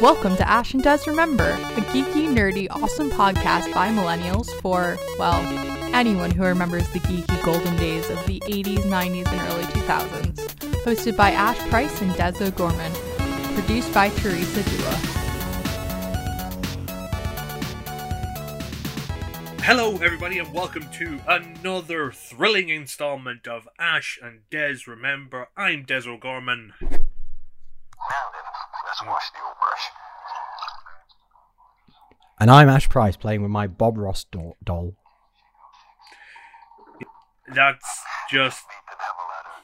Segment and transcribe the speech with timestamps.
[0.00, 5.40] Welcome to Ash and Des Remember, a geeky, nerdy, awesome podcast by millennials for, well,
[5.92, 10.36] anyone who remembers the geeky golden days of the 80s, 90s, and early 2000s.
[10.84, 12.92] Hosted by Ash Price and Des O'Gorman.
[13.56, 14.94] Produced by Teresa Dua.
[19.62, 25.48] Hello, everybody, and welcome to another thrilling installment of Ash and Des Remember.
[25.56, 26.74] I'm Des O'Gorman.
[29.00, 29.80] Now then, let's the old brush.
[32.40, 34.96] And I'm Ash Price playing with my Bob Ross do- doll.
[37.54, 38.64] That's just.
[38.68, 39.62] Beat the devil out of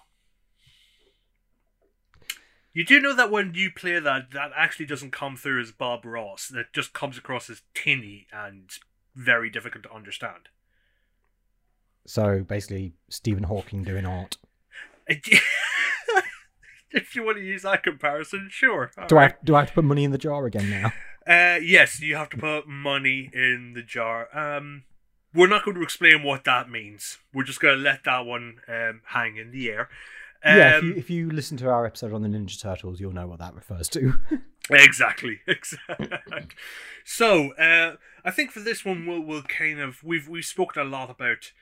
[2.73, 6.05] You do know that when you play that, that actually doesn't come through as Bob
[6.05, 6.49] Ross.
[6.49, 8.71] That just comes across as tinny and
[9.15, 10.49] very difficult to understand.
[12.07, 14.37] So basically, Stephen Hawking doing art.
[16.99, 18.91] if you want to use that comparison, sure.
[19.09, 20.93] Do I have, do I have to put money in the jar again now?
[21.27, 24.29] Uh, yes, you have to put money in the jar.
[24.37, 24.83] Um,
[25.33, 27.17] we're not going to explain what that means.
[27.33, 29.89] We're just going to let that one um, hang in the air.
[30.45, 33.15] Um, yeah, if you, if you listen to our episode on the Ninja Turtles, you'll
[33.15, 34.21] know what that refers to.
[34.71, 36.11] exactly, exactly.
[37.07, 40.85] so, uh, I think for this one, we'll we'll kind of we've we've spoken a
[40.85, 41.53] lot about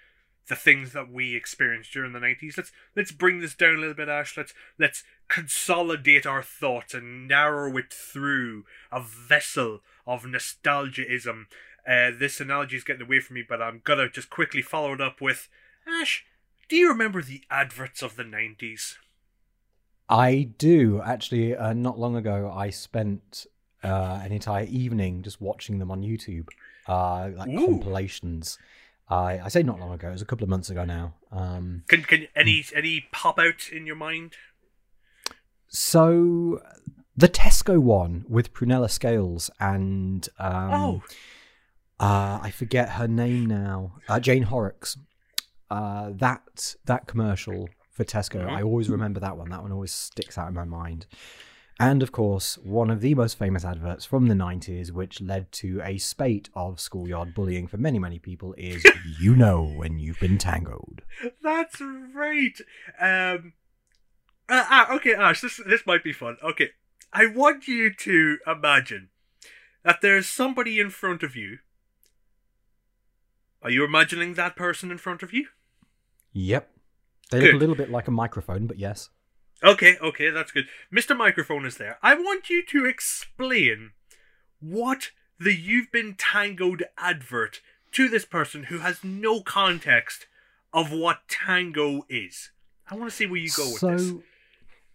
[0.48, 2.56] the things that we experienced during the nineties.
[2.56, 4.36] Let's let's bring this down a little bit, Ash.
[4.36, 11.44] Let's let's consolidate our thoughts and narrow it through a vessel of nostalgiaism.
[11.86, 15.00] Uh, this analogy is getting away from me, but I'm gonna just quickly follow it
[15.00, 15.48] up with
[15.86, 16.24] Ash.
[16.68, 18.98] Do you remember the adverts of the nineties?
[20.08, 21.56] I do actually.
[21.56, 23.46] Uh, not long ago, I spent
[23.82, 26.48] uh, an entire evening just watching them on YouTube,
[26.86, 27.66] uh, like Ooh.
[27.66, 28.58] compilations.
[29.08, 31.14] I I say not long ago; it was a couple of months ago now.
[31.30, 34.34] Um, Can can any any pop out in your mind?
[35.68, 36.60] so
[37.16, 41.02] the Tesco one with Prunella Scales and um, oh,
[42.00, 43.94] uh, I forget her name now.
[44.08, 44.96] Uh, Jane Horrocks.
[45.70, 48.50] Uh, that that commercial for Tesco, Mhm.
[48.50, 49.48] I always remember that one.
[49.50, 51.06] That one always sticks out in my mind.
[51.82, 55.80] And of course, one of the most famous adverts from the 90s, which led to
[55.82, 58.84] a spate of schoolyard bullying for many, many people, is
[59.18, 61.02] You Know When You've Been Tangoed.
[61.42, 62.56] That's right.
[63.00, 63.54] Um.
[64.48, 65.40] Uh, ah, okay, Ash.
[65.40, 66.36] This this might be fun.
[66.40, 66.68] Okay,
[67.12, 69.08] I want you to imagine
[69.82, 71.58] that there's somebody in front of you.
[73.60, 75.48] Are you imagining that person in front of you?
[76.32, 76.70] Yep.
[77.32, 77.46] They Good.
[77.46, 79.10] look a little bit like a microphone, but yes.
[79.62, 80.66] Okay, okay, that's good.
[80.92, 81.16] Mr.
[81.16, 81.98] Microphone is there.
[82.02, 83.92] I want you to explain
[84.60, 87.60] what the You've Been Tangoed advert
[87.92, 90.26] to this person who has no context
[90.72, 92.50] of what tango is.
[92.90, 94.12] I want to see where you go with so, this.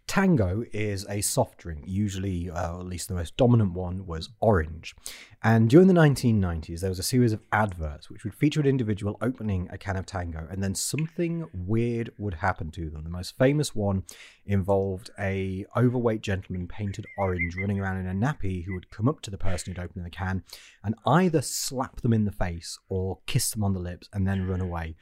[0.08, 1.84] Tango is a soft drink.
[1.86, 4.96] Usually, uh, at least the most dominant one was orange.
[5.44, 9.18] And during the 1990s, there was a series of adverts which would feature an individual
[9.22, 13.04] opening a can of Tango, and then something weird would happen to them.
[13.04, 14.04] The most famous one
[14.46, 19.20] involved a overweight gentleman painted orange running around in a nappy who would come up
[19.22, 20.44] to the person who'd opened the can
[20.84, 24.48] and either slap them in the face or kiss them on the lips and then
[24.48, 24.96] run away.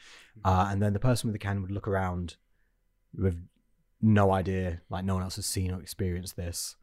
[0.43, 2.37] Uh, and then the person with the can would look around
[3.17, 3.47] with
[4.05, 6.75] no idea, like no one else has seen or experienced this.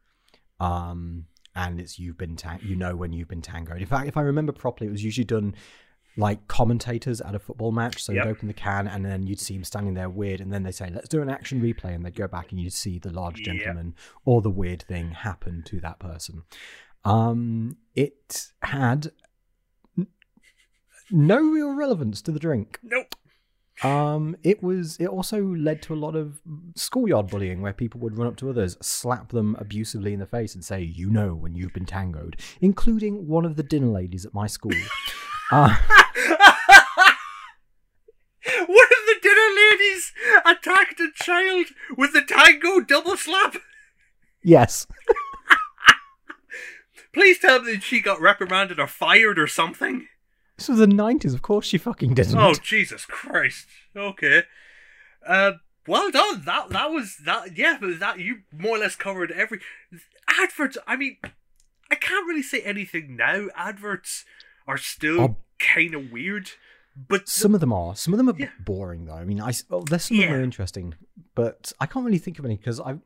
[0.59, 1.25] Um,
[1.55, 3.79] and it's you've been tang- you know when you've been tangoed.
[3.81, 5.55] In fact, if I remember properly, it was usually done
[6.15, 8.03] like commentators at a football match.
[8.03, 8.25] So Yep.
[8.25, 10.71] you'd open the can and then you'd see him standing there weird, and then they
[10.71, 13.39] say, "Let's do an action replay," and they'd go back and you'd see the large
[13.39, 13.45] Yep.
[13.45, 13.95] gentleman
[14.25, 16.43] or the weird thing happen to that person.
[17.03, 19.11] Um, it had
[19.97, 20.07] n-
[21.11, 22.79] no real relevance to the drink.
[22.83, 23.15] Nope.
[23.81, 24.97] Um, it was.
[24.97, 26.39] It also led to a lot of
[26.75, 30.53] schoolyard bullying, where people would run up to others, slap them abusively in the face,
[30.53, 34.33] and say, "You know when you've been tangoed," including one of the dinner ladies at
[34.33, 34.71] my school.
[35.51, 35.75] uh,
[38.45, 40.11] One of the dinner ladies
[40.45, 41.67] attacked a child
[41.97, 43.55] with the tango double slap.
[44.43, 44.85] yes,
[47.13, 50.07] Please tell me that she got reprimanded or fired or something.
[50.57, 51.33] This was the nineties.
[51.33, 52.37] Of course, she fucking didn't.
[52.37, 53.67] Oh Jesus Christ!
[53.95, 54.43] Okay,
[55.27, 55.53] uh,
[55.87, 56.43] well done.
[56.45, 57.57] That that was that.
[57.57, 59.59] Yeah, but that you more or less covered every
[60.39, 60.77] adverts.
[60.87, 61.17] I mean,
[61.91, 63.47] I can't really say anything now.
[63.55, 64.25] Adverts
[64.67, 65.37] are still Oh.
[65.59, 66.51] kind of weird,
[66.95, 67.95] but Some of them are.
[67.95, 68.49] Some of them are Yeah.
[68.59, 69.15] boring, though.
[69.15, 70.95] I mean, I well, there's some of them are interesting,
[71.35, 72.99] but I can't really think of any because I,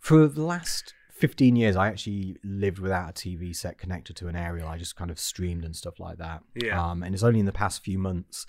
[0.00, 0.92] for the last
[1.24, 4.68] 15 years, I actually lived without a TV set connected to an aerial.
[4.68, 6.42] I just kind of streamed and stuff like that.
[6.54, 6.78] Yeah.
[6.78, 8.44] Um, and it's only in the past few months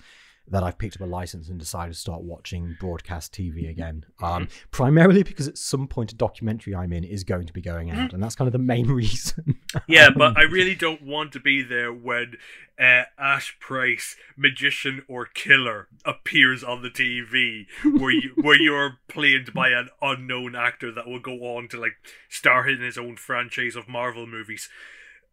[0.48, 4.04] that I've picked up a license and decided to start watching broadcast TV again.
[4.22, 7.90] Um, primarily because at some point a documentary I'm in is going to be going
[7.90, 9.58] out, and that's kind of the main reason.
[9.88, 12.36] Yeah, but I really don't want to be there when
[12.78, 17.66] uh, Ash Price, magician or killer, appears on the TV
[17.98, 21.96] where you where you're played by an unknown actor that will go on to like
[22.28, 24.68] star in his own franchise of Marvel movies.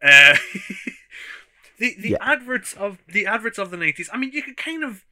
[0.01, 0.36] Uh,
[1.79, 2.17] the the Yeah.
[2.21, 4.09] adverts of the adverts of the nineties.
[4.13, 5.03] I mean, you could kind of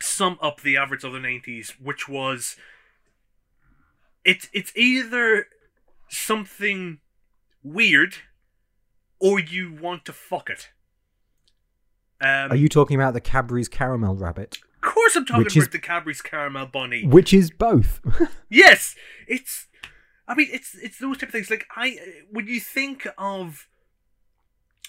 [0.00, 2.56] sum up the adverts of the nineties, which was
[4.24, 5.46] it's it's either
[6.08, 6.98] something
[7.62, 8.16] weird
[9.18, 10.70] or you want to fuck it.
[12.20, 15.64] Um, Are you talking about the Cadbury's Caramel Rabbit, Of course, I'm talking Which is-
[15.64, 17.06] about the Cadbury's Caramel Bunny.
[17.06, 18.00] which is both?
[18.48, 18.94] Yes,
[19.26, 19.66] it's.
[20.28, 21.50] I mean, it's it's those type of things.
[21.50, 21.98] Like I,
[22.30, 23.68] when you think of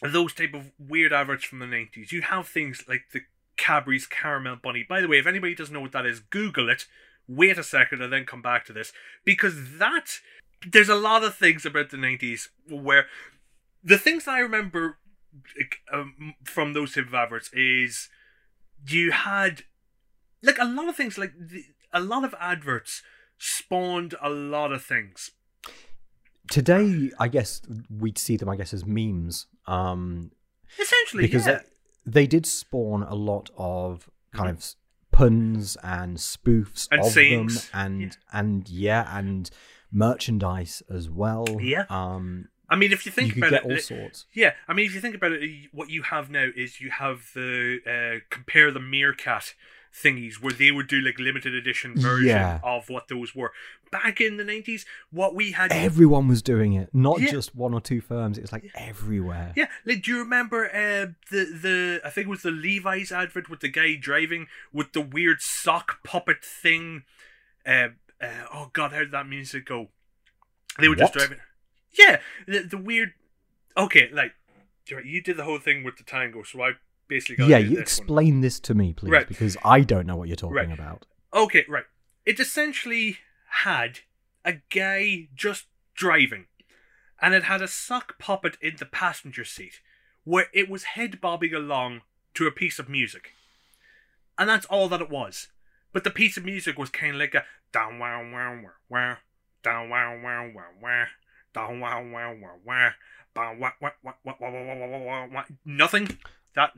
[0.02, 3.22] those type of weird adverts from the nineties, you have things like the
[3.58, 4.86] Cadbury's Caramel Bunny.
[4.88, 6.86] By the way, if anybody doesn't know what that is, Google it.
[7.28, 8.94] Wait a second and then come back to this
[9.24, 10.20] because that
[10.68, 13.08] there's a lot of things about the nineties where
[13.84, 14.98] the things I remember
[15.92, 18.10] um, from those type of adverts is
[18.88, 19.64] you had
[20.44, 23.02] like a lot of things like the, a lot of adverts
[23.38, 25.32] spawned a lot of things
[26.50, 29.48] Today, I guess we'd see them, I guess, as memes.
[29.68, 30.32] Um,
[30.80, 31.60] essentially because yeah.
[32.06, 34.64] they, they did spawn a lot of kind of
[35.12, 37.70] puns and spoofs And of sayings.
[37.70, 38.10] them and Yeah.
[38.40, 39.50] and yeah and
[39.92, 41.86] merchandise as well Yeah.
[41.90, 44.74] um I mean if you you think could about get it all sorts yeah I
[44.74, 48.20] mean if you think about it what you have now is you have the uh,
[48.30, 49.54] compare the meerkat
[50.04, 52.60] thingies where they would do like limited edition version Yeah.
[52.64, 53.52] of what those were
[53.92, 57.32] back in the 90s what we had everyone was doing it not Yeah.
[57.32, 61.14] just one or two firms it was like everywhere Yeah, like do you remember uh,
[61.32, 65.02] the the I think it was the Levi's advert with the guy driving with the
[65.02, 67.04] weird sock puppet thing.
[67.66, 67.90] Uh,
[68.22, 69.90] uh, oh God, how did that music go?
[70.80, 71.38] They were just driving.
[71.98, 73.14] Yeah, the the weird.
[73.78, 74.34] Okay, like
[75.06, 76.72] you did the whole thing with the tango, so I
[77.08, 79.28] basically yeah you explain this, this to me please right.
[79.28, 80.72] because i don't know what you're talking right.
[80.72, 81.86] about okay right
[82.26, 83.18] it essentially
[83.64, 84.00] had
[84.44, 86.46] a guy just driving
[87.22, 89.82] and it had a sock puppet in the passenger seat
[90.24, 92.02] where it was head bobbing along
[92.34, 93.32] to a piece of music
[94.38, 95.50] and that's all that it was
[95.94, 99.16] but the piece of music was kind of like a down wow wow wow wow
[99.64, 101.04] down wow wow wow wow
[101.54, 103.76] down wow wow
[105.00, 106.18] wow wow Nothing.
[106.56, 106.72] That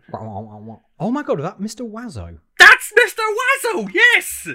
[1.00, 3.20] oh my god that mr Oizo that's Mr.
[3.76, 4.48] Oizo, yes!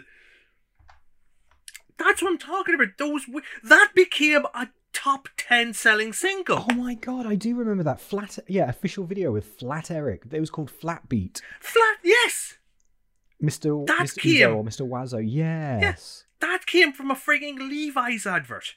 [1.99, 2.89] That's what I'm talking about.
[2.99, 3.27] Those
[3.63, 6.67] That became a top 10 selling single.
[6.71, 10.39] oh my god i do remember that flat yeah official video with flat eric it
[10.41, 12.59] was called flat beat Flat, yes!
[13.43, 13.87] Mr.
[13.87, 14.19] That Mr.
[14.21, 14.89] came- Uzo or Mr.
[14.89, 16.25] Oizo, yes.
[16.41, 18.75] That came from a frigging Levi's advert.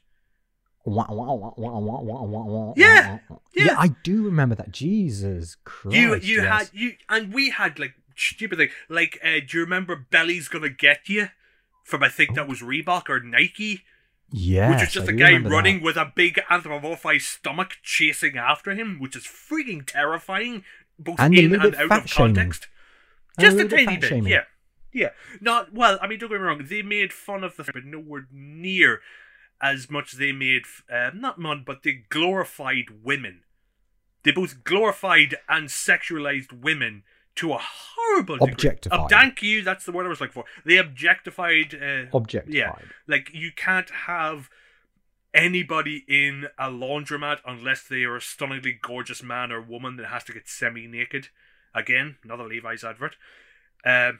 [0.86, 3.38] Wah, wah, wah, Yeah, wah.
[3.56, 3.76] yeah.
[3.78, 4.72] I do remember that.
[4.72, 5.98] Jesus Christ.
[5.98, 6.46] you you yes.
[6.46, 10.70] had you and we had like stupid thing like uh, do you remember Belly's gonna
[10.70, 11.30] get you
[11.84, 13.82] from I think that was Reebok or Nike
[14.32, 15.56] Yeah, which is just I a guy remember that.
[15.56, 20.64] running with a big anthropomorphized stomach chasing after him which is freaking terrifying
[21.00, 22.68] both And in and out of context
[23.38, 24.32] a just a bit tiny bit shaming.
[24.32, 24.44] yeah
[24.94, 25.10] yeah
[25.42, 28.28] not well I mean don't get me wrong they made fun of the but nowhere
[28.32, 29.02] near
[29.74, 33.42] as much as they made uh, not fun but they glorified women
[34.24, 37.04] they both glorified and sexualized women
[37.36, 38.54] to a horrible degree.
[38.54, 39.00] Objectified.
[39.00, 39.62] Oh, thank you.
[39.62, 40.46] That's the word I was looking for.
[40.66, 41.76] They objectified.
[41.76, 42.54] Uh, Objectified.
[42.54, 42.74] Yeah,
[43.08, 44.50] like you can't have
[45.34, 50.24] anybody in a laundromat unless they are a stunningly gorgeous man or woman that has
[50.24, 51.28] to get semi-naked.
[51.74, 53.18] Again, another Levi's advert.
[53.86, 54.20] Um,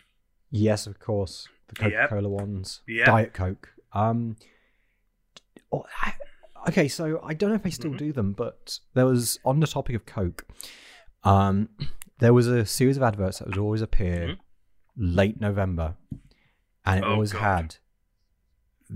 [0.52, 1.48] Yes, of course.
[1.68, 2.82] The Coca Cola ones.
[2.88, 3.06] Yep.
[3.08, 3.70] Diet Coke.
[3.94, 4.36] Um,
[5.76, 6.12] oh,
[6.70, 7.98] okay, so I don't know if they still Mhm.
[7.98, 10.46] do them, but there was, on the topic of Coke,
[11.24, 11.70] um,
[12.20, 14.38] there was a series of adverts that would always appear
[14.96, 15.96] late November,
[16.86, 17.10] and it Mm-hmm.
[17.10, 17.42] Oh, always God.
[17.42, 17.76] had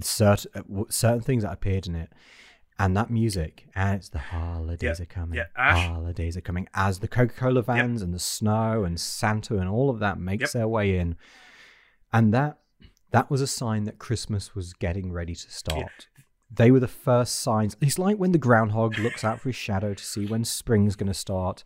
[0.01, 2.11] certain, certain things that appeared in it.
[2.81, 5.35] And that music, and it's the holidays Yeah, are coming.
[5.37, 5.85] yeah, Ash.
[5.85, 9.89] Holidays are coming as the Coca Cola vans and the snow and Santa and all
[9.89, 10.51] of that makes Yep.
[10.53, 11.17] their way in,
[12.13, 12.59] and that
[13.11, 16.07] that was a sign that Christmas was getting ready to start.
[16.51, 17.75] They were the first signs.
[17.81, 21.07] It's like when the groundhog looks out for his shadow to see when spring's going
[21.07, 21.63] to start.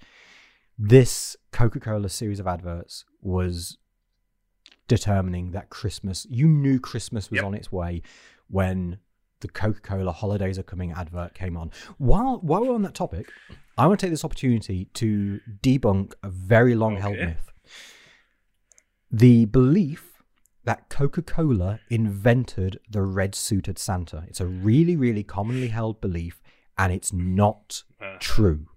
[0.78, 3.78] This Coca Cola series of adverts was
[4.88, 7.46] determining that Christmas, you knew Christmas was Yep.
[7.46, 8.02] on its way
[8.50, 8.98] when
[9.40, 11.72] the Coca Cola holidays are coming advert came on.
[11.98, 13.28] While, while we're on that topic,
[13.78, 17.26] I want to take this opportunity to debunk a very long held Okay.
[17.28, 17.50] myth.
[19.12, 20.13] the belief
[20.66, 24.24] that Coca Cola invented the red suited Santa.
[24.28, 26.42] It's a really, really commonly held belief,
[26.78, 28.68] and it's not Uh, true.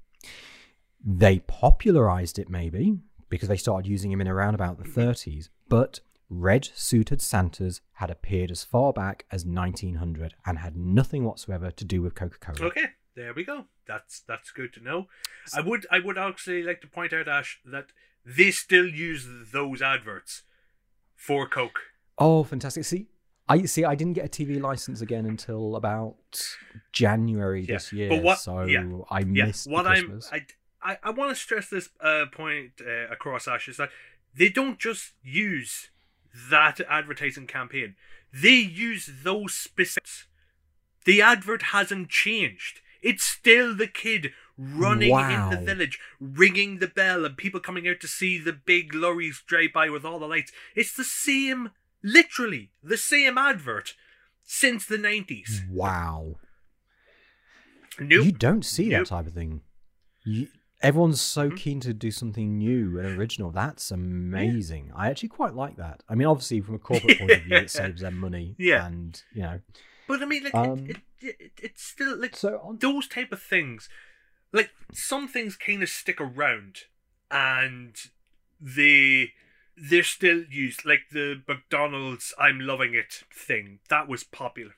[1.05, 6.01] They popularized it maybe because they started using him in around about the 30s, but
[6.29, 11.85] red suited Santas had appeared as far back as 1900 and had nothing whatsoever to
[11.85, 12.69] do with Coca Cola.
[12.71, 13.67] Okay, there we go.
[13.87, 15.07] That's that's good to know.
[15.55, 17.87] I would I would actually like to point out Ash that
[18.25, 20.43] they still use those adverts
[21.17, 21.81] for Coke.
[22.19, 22.85] Oh, fantastic!
[22.85, 23.07] See,
[23.49, 23.85] I see.
[23.85, 26.17] I didn't get a TV license again until about
[26.93, 30.47] January Yeah, this year, but what- so yeah, I Yeah, missed what the I'm I
[30.83, 33.91] I, I want to stress this uh, point uh, across Ash is that
[34.35, 35.91] they don't just use
[36.51, 37.97] that advertising campaign.
[38.33, 40.27] They use those specifics.
[41.05, 42.81] The advert hasn't changed.
[43.03, 48.01] It's still the kid running in the village, ringing the bell, and people coming out
[48.01, 50.53] to see the big lorries drive by with all the lights.
[50.75, 51.71] It's the same,
[52.03, 53.95] literally, the same advert
[54.43, 55.69] since the 90s.
[55.69, 56.37] Wow,
[57.99, 58.25] Nope.
[58.27, 59.01] you don't see Nope.
[59.01, 59.63] that type of thing.
[60.25, 60.49] You,
[60.83, 61.57] everyone's so Mhm.
[61.57, 63.51] keen to do something new and original.
[63.51, 64.93] That's amazing.
[64.95, 66.03] I actually quite like that.
[66.09, 68.55] I mean, obviously, from a corporate point of view, it saves them money.
[68.59, 68.87] Yeah.
[68.87, 69.61] and you know,
[70.09, 72.79] But I mean, like, Um, it, it, it, it's still, like, so on.
[72.79, 73.89] those type of things
[74.53, 76.83] like some things kind of stick around
[77.31, 77.97] and
[78.61, 79.33] they
[79.77, 84.73] they're still used like the mcdonald's i'm loving it thing that was popular.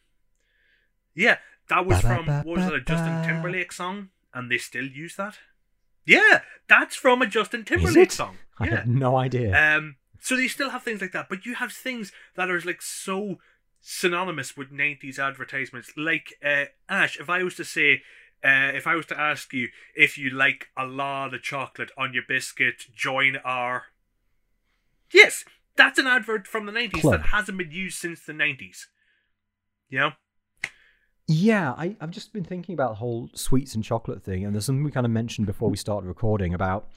[1.15, 5.17] Yeah that was from what was it a justin timberlake song and they still use
[5.17, 5.39] that?
[6.05, 8.39] Yeah that's from a justin timberlake song.
[8.59, 9.77] I had no idea.
[9.77, 12.83] um, so they still have things like that, but you have things that are like
[12.83, 13.39] so
[13.81, 15.93] synonymous with '90s advertisements.
[15.97, 18.03] Like uh, Ash, if I was to say,
[18.45, 22.13] uh, if I was to ask you if you like a lot of chocolate on
[22.15, 23.85] your biscuit, join our.
[25.13, 25.45] Yes,
[25.77, 27.13] that's an advert from the '90s Club.
[27.21, 28.87] that hasn't been used since the '90s.
[29.89, 30.11] You know?
[31.27, 34.65] Yeah, I, I've just been thinking about the whole sweets and chocolate thing, and there's
[34.65, 36.89] something we kind of mentioned before we started recording about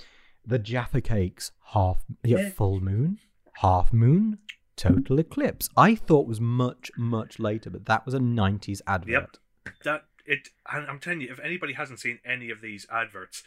[0.45, 2.49] the Jaffa cakes half yeah, Yeah.
[2.49, 3.19] full moon,
[3.55, 4.39] half moon,
[4.77, 5.69] total eclipse.
[5.75, 9.37] I thought was much much later, but that was a '90s advert.
[9.65, 10.49] Yep, That it.
[10.71, 13.43] And I'm telling you, if anybody hasn't seen any of these adverts,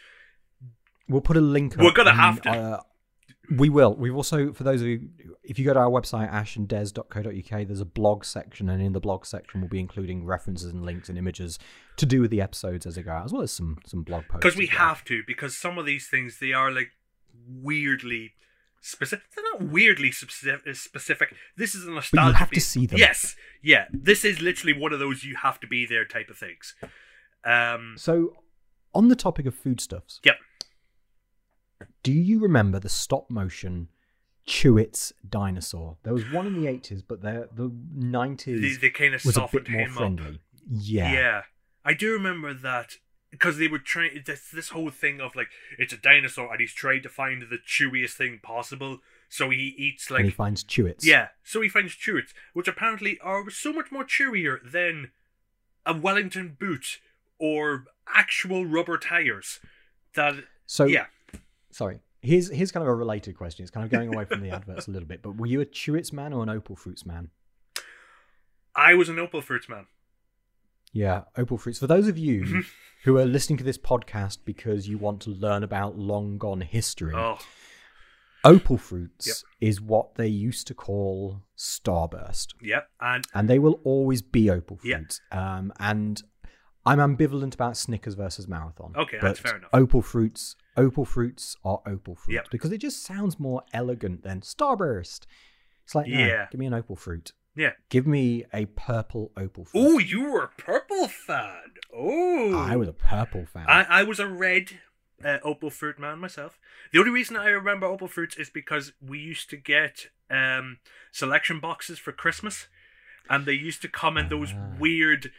[1.07, 1.75] We'll put a link.
[1.77, 2.49] We're gonna and, have to.
[2.49, 2.79] Uh,
[3.51, 3.95] we will.
[3.95, 5.09] We've also, for those of you,
[5.43, 9.25] if you go to our website ashanddes.co.uk, there's a blog section, and in the blog
[9.25, 11.59] section, we'll be including references and links and images
[11.97, 14.23] to do with the episodes as they go out, as well as some some blog
[14.27, 14.43] posts.
[14.43, 16.91] because we have to because some of these things they are like
[17.47, 18.33] weirdly
[18.85, 21.33] specific they're not weirdly specific, specific.
[21.57, 22.99] this is a nostalgia You have to see them.
[22.99, 26.37] yes yeah this is literally one of those you have to be there type of
[26.37, 26.75] things
[27.43, 28.13] um So,
[28.93, 30.37] on the topic of foodstuffs, Yep.
[32.03, 33.89] Do you remember the stop motion
[34.47, 35.97] Chewits dinosaur?
[36.03, 39.37] There was one in the eighties, but the the nineties they, they kind of was
[39.37, 40.25] a bit more him friendly.
[40.35, 40.39] up
[40.69, 41.11] Yeah.
[41.13, 41.41] yeah
[41.83, 42.89] i do remember that
[43.37, 46.73] because they were trying this, this whole thing of like it's a dinosaur and he's
[46.73, 48.99] trying to find the chewiest thing possible
[49.29, 51.03] so he eats like and he finds Chewits.
[51.03, 55.11] Yeah, so he finds Chewits, which apparently are so much more chewier than
[55.85, 56.99] a Wellington boot
[57.39, 59.59] or actual rubber tires.
[60.15, 61.07] That So yeah,
[61.71, 61.99] sorry.
[62.21, 63.63] Here's here's kind of a related question.
[63.63, 65.21] It's kind of going away from the adverts a little bit.
[65.21, 67.29] But were you a Chewits man or an Opal Fruits man?
[68.75, 69.87] I was an Opal Fruits man.
[70.95, 71.77] Yeah, Opal Fruits.
[71.79, 72.63] For those of you
[73.03, 77.13] who are listening to this podcast because you want to learn about long gone history,
[77.13, 77.37] Oh,
[78.45, 79.35] Opal Fruits Yep.
[79.59, 82.53] is what they used to call Starburst.
[82.61, 85.19] yeah, and and they will always be opal fruits.
[85.31, 86.21] Um, and
[86.85, 88.93] I'm ambivalent about Snickers versus Marathon.
[88.95, 89.71] Okay, that's fair enough.
[89.73, 92.47] Opal fruits, opal fruits are opal fruits Yep.
[92.51, 95.25] because it just sounds more elegant than Starburst.
[95.83, 96.47] It's like, no, Yeah.
[96.51, 97.33] give me an opal fruit.
[97.55, 97.71] Yeah.
[97.89, 99.81] Give me a purple opal fruit.
[99.81, 101.71] Oh, you were a purple fan.
[101.93, 103.65] Oh, I was a purple fan.
[103.67, 104.79] I, I was a red
[105.23, 106.59] uh, opal fruit man myself.
[106.91, 110.79] The only reason I remember opal fruits is because we used to get um,
[111.11, 112.67] selection boxes for Christmas,
[113.29, 114.73] and they used to come in those Ah.
[114.79, 115.31] weird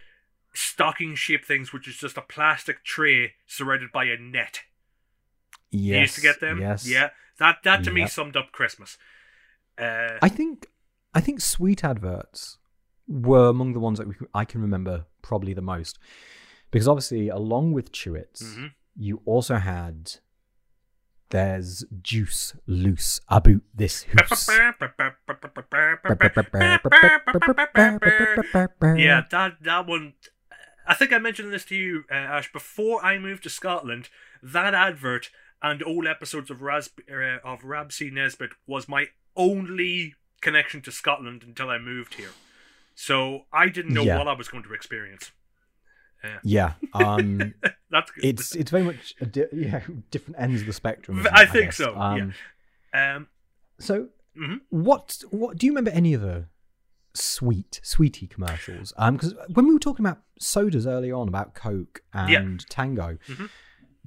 [0.55, 4.63] stocking shaped things, which is just a plastic tray surrounded by a net.
[5.71, 6.61] yes, you used to get them.
[6.61, 6.89] Yes.
[6.89, 8.97] Yeah, that that to me summed up Christmas.
[9.79, 10.67] Uh, I think
[11.17, 12.59] I think sweet adverts
[13.09, 15.99] were among the ones that we, I can remember probably the most
[16.71, 18.73] because obviously along with Chewits, Mhm.
[18.97, 20.13] you also had
[21.31, 24.47] there's juice loose about this hoose.
[28.99, 30.15] yeah, that that one.
[30.89, 34.09] I think I mentioned this to you, uh, Ash, before I moved to Scotland.
[34.43, 35.31] That advert
[35.61, 38.09] and all episodes of Ras uh, of Rab C.
[38.11, 42.31] Nesbitt was my only connection to Scotland until I moved here.
[42.95, 44.19] So I didn't know Yeah.
[44.19, 45.33] what I was going to experience.
[46.25, 46.39] Yeah.
[46.43, 47.55] yeah Um,
[47.91, 48.25] That's good.
[48.25, 51.25] it's it's very much a di- yeah different ends of the spectrum.
[51.33, 51.77] I it, think guess.
[51.77, 52.35] so, Um,
[52.95, 53.29] um,
[53.79, 54.61] So, Mhm.
[54.71, 56.47] what what do you remember any of the
[57.15, 58.93] sweet sweetie commercials?
[58.97, 62.67] Um, because when we were talking about sodas earlier on about Coke and Yeah.
[62.69, 63.51] Tango, Mhm.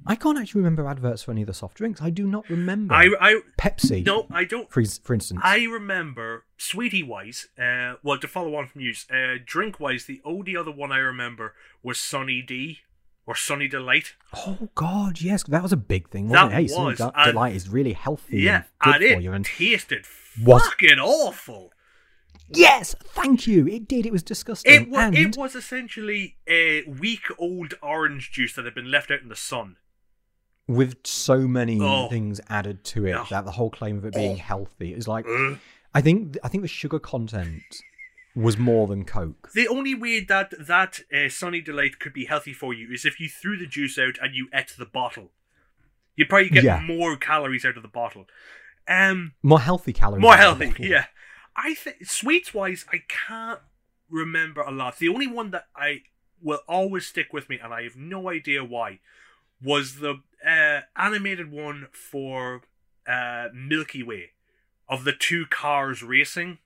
[0.06, 2.00] I can't actually remember adverts for any of the soft drinks.
[2.00, 4.04] I do not remember I, I, Pepsi.
[4.04, 4.70] no, I don't.
[4.70, 5.40] for, for instance.
[5.44, 7.48] I remember sweetie wise.
[7.58, 10.98] Uh, well, to follow on from you, uh, drink wise, the only other one I
[10.98, 12.78] remember was Sunny D
[13.26, 14.14] or Sunny Delight.
[14.34, 16.28] oh God, yes, that was a big thing.
[16.28, 16.70] Wasn't That it?
[16.70, 18.40] Hey, was, Del- and- Delight is really healthy.
[18.40, 19.32] Yeah, and and it you.
[19.32, 20.06] And tasted
[20.42, 21.72] Was- fucking awful.
[22.48, 23.68] yes, thank you.
[23.68, 24.06] It did.
[24.06, 24.72] It was disgusting.
[24.72, 29.10] It was, and it was essentially a week old orange juice that had been left
[29.10, 29.76] out in the sun.
[30.70, 32.08] With so many Oh.
[32.08, 33.26] things added to it Oh.
[33.30, 34.42] that the whole claim of it being Oh.
[34.52, 35.58] healthy is like Ugh.
[35.94, 37.62] I think I think the sugar content
[38.36, 39.50] was more than Coke.
[39.54, 43.18] The only way that that uh, Sunny Delight could be healthy for you is if
[43.18, 45.32] you threw the juice out and you ate the bottle.
[46.16, 46.80] You'd probably get Yeah.
[46.80, 48.26] more calories out of the bottle.
[48.86, 50.22] Um, More healthy calories.
[50.22, 51.06] more out of the healthy, yeah.
[51.56, 53.60] I think sweets wise, I can't
[54.08, 54.98] remember a lot.
[54.98, 56.02] The only one that I
[56.40, 59.00] will always stick with me, and I have no idea why,
[59.62, 62.62] was the uh, animated one for
[63.06, 64.30] uh, Milky Way
[64.88, 66.58] of the two cars racing.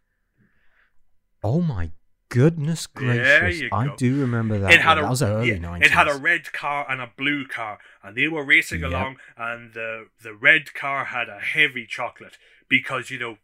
[1.42, 1.90] Oh my
[2.30, 3.68] goodness gracious!
[3.72, 3.96] I go.
[3.96, 4.72] do remember that.
[4.72, 4.98] it had one.
[4.98, 5.90] a that was early yeah, nineties.
[5.90, 8.90] it had a red car and a blue car, and they were racing Yep.
[8.90, 12.38] along, and the the red car had a heavy chocolate
[12.68, 13.38] because you know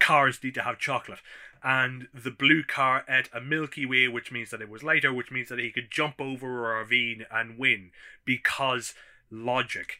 [0.00, 1.20] cars need to have chocolate,
[1.62, 5.30] and the blue car ate a Milky Way, which means that it was lighter, which
[5.30, 7.90] means that he could jump over a ravine and win
[8.24, 8.94] because
[9.32, 9.98] logic,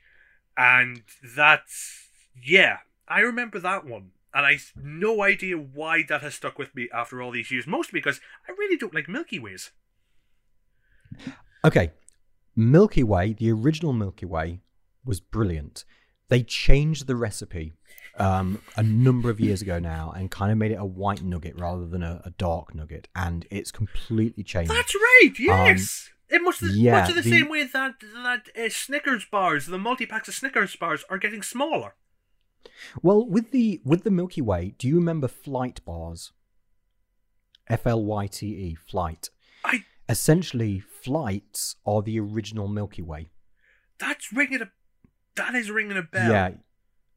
[0.56, 1.02] and
[1.36, 2.08] that's
[2.40, 4.10] yeah, I remember that one.
[4.34, 7.66] And I no idea why that has stuck with me after all these years.
[7.66, 9.72] Mostly because I really don't like Milky Ways.
[11.64, 11.92] Okay,
[12.56, 14.60] Milky Way, the original Milky Way,
[15.04, 15.84] was brilliant.
[16.28, 17.74] They changed the recipe
[18.16, 21.58] um, a number of years ago now and kind of made it a white nugget
[21.58, 24.70] rather than a, a dark nugget, and it's completely changed.
[24.70, 25.32] That's right.
[25.38, 29.66] Yes, it must yeah, much of the, the- same way that that uh, Snickers bars,
[29.66, 31.94] the multi packs of Snickers bars, are getting smaller.
[33.02, 36.32] Well, with the with the Milky Way, do you remember Flyte bars?
[37.68, 39.30] F L Y T E, Flyte.
[39.64, 43.30] I Essentially, Flytes are the original Milky Way.
[43.98, 44.70] that's ringing a
[45.36, 46.30] that is ringing a bell.
[46.30, 46.50] Yeah.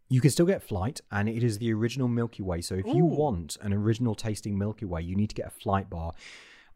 [0.08, 2.62] You can still get Flyte, and it is the original Milky Way.
[2.62, 5.90] So if you want an original tasting Milky Way, you need to get a Flyte
[5.90, 6.14] bar.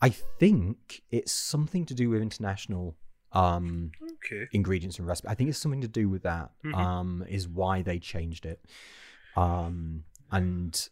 [0.02, 2.96] I think it's something to do with international
[3.32, 4.48] um, Okay.
[4.54, 5.28] ingredients and recipe.
[5.28, 6.52] I think it's something to do with that.
[6.64, 6.74] Mhm.
[6.76, 8.66] Um, is why they changed it.
[9.36, 10.90] Um, and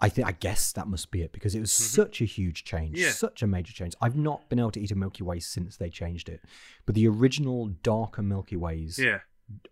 [0.00, 2.96] I think I guess that must be it because it was such a huge change,
[2.96, 3.04] Mm-hmm.
[3.04, 3.10] Yeah.
[3.12, 3.94] such a major change.
[4.02, 6.42] I've not been able to eat a Milky Way since they changed it,
[6.84, 9.20] but the original darker Milky Ways Yeah.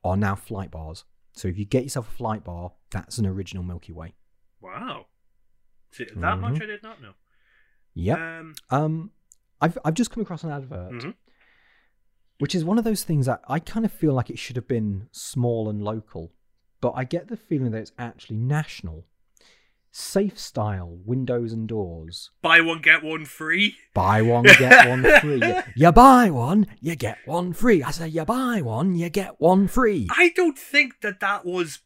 [0.03, 1.05] are now Flyte bars.
[1.35, 4.15] So if you get yourself a Flyte bar, that's an original Milky Way.
[4.61, 5.09] Wow.
[5.91, 6.63] See, that much Mhm.
[6.63, 7.13] I did not know.
[7.95, 8.19] Yep.
[8.19, 8.55] Um.
[8.71, 9.11] Um,
[9.61, 11.15] I've I've just come across an advert, Mhm.
[12.39, 14.67] which is one of those things that I kind of feel like it should have
[14.69, 16.33] been small and local,
[16.81, 19.07] but I get the feeling that it's actually national.
[19.95, 22.31] Safe style windows and doors.
[22.41, 23.77] Buy one get one free.
[23.93, 25.43] Buy one get one free.
[25.77, 27.83] You buy one, you get one free.
[27.83, 30.09] I say you buy one, you get one free.
[30.11, 31.81] I don't think that that was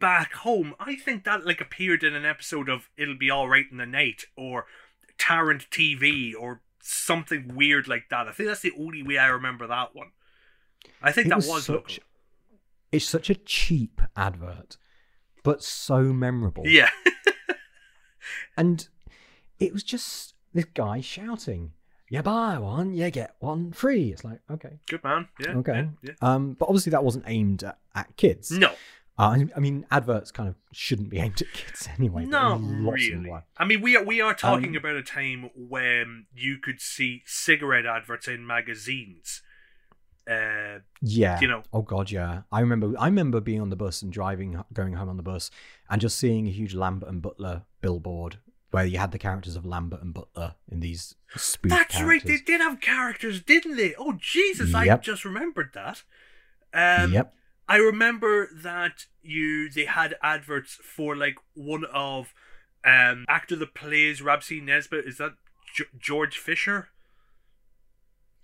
[0.00, 0.74] back home.
[0.80, 3.84] I think that like appeared in an episode of It'll Be All Right in the
[3.84, 4.64] Night or
[5.20, 8.26] Tarrant TV or something weird like that.
[8.26, 10.08] I think that's the only way I remember that one.
[11.02, 11.94] I think It that was was, such- local.
[12.90, 14.76] It's such a cheap advert,
[15.44, 16.66] but so memorable.
[16.66, 16.90] Yeah.
[18.56, 18.86] And
[19.58, 21.72] it was just this guy shouting,
[22.10, 25.28] "You buy one, you get one free." It's like, okay, Good man.
[25.40, 25.56] Yeah.
[25.56, 25.88] okay.
[26.02, 26.12] Yeah.
[26.20, 28.50] Um, but obviously that wasn't aimed at, at kids.
[28.50, 28.72] No.
[29.20, 32.22] Uh, I- I mean, adverts kind of shouldn't be aimed at kids anyway.
[32.24, 33.40] but Not lots and really.
[33.56, 37.22] I mean, we are we are talking Um, about a time when you could see
[37.26, 39.42] cigarette adverts in magazines.
[40.30, 41.40] Uh, Yeah.
[41.40, 41.62] You know.
[41.72, 42.42] Oh god, yeah.
[42.52, 42.94] I remember.
[42.98, 45.50] I remember being on the bus and driving, going home on the bus,
[45.88, 48.38] and just seeing a huge Lambert and Butler billboard
[48.70, 52.22] where you had the characters of Lambert and Butler in these spoof that's right.
[52.24, 53.94] They did have characters, didn't they?
[53.98, 54.72] Oh Jesus!
[54.74, 56.04] I just remembered that.
[56.72, 57.34] Um, yep.
[57.70, 62.34] I remember that you they had adverts for like one of
[62.84, 64.60] um actor that plays Rab C.
[64.60, 65.04] Nesbitt.
[65.06, 65.34] Is that
[65.74, 66.88] G- George Fisher?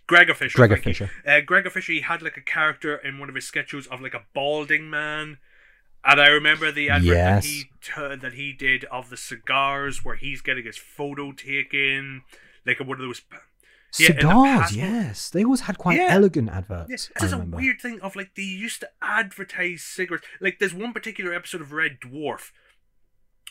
[0.07, 0.57] Gregor Fisher.
[0.57, 0.77] Gregor.
[0.77, 1.11] Fisher.
[1.27, 1.93] Uh, Gregor Fisher.
[1.93, 5.39] He had like a character in one of his sketches of like a balding man,
[6.05, 7.45] And I remember the advert Yes.
[7.45, 12.23] that he t- that he did of the cigars, where he's getting his photo taken,
[12.65, 13.23] like one of those.
[14.01, 15.31] Yeah, in the yes.
[15.31, 16.09] They always had quite Yeah.
[16.11, 17.11] elegant Yeah, adverts.
[17.17, 20.27] I there's a weird thing of like they used to advertise cigarettes.
[20.41, 22.51] Like there's one particular episode of Red Dwarf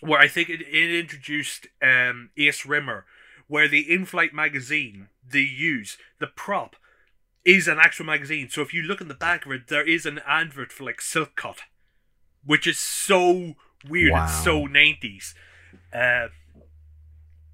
[0.02, 3.06] where I think it, it introduced um, Ace Rimmer,
[3.48, 6.76] where the in-flight magazine they use the prop
[7.44, 8.50] is an actual magazine.
[8.50, 11.00] So if you look in the back of it, there is an advert for like
[11.02, 11.60] Silk Cut,
[12.44, 13.54] which is so
[13.88, 15.34] weird and so 90s.
[15.94, 16.28] Uh,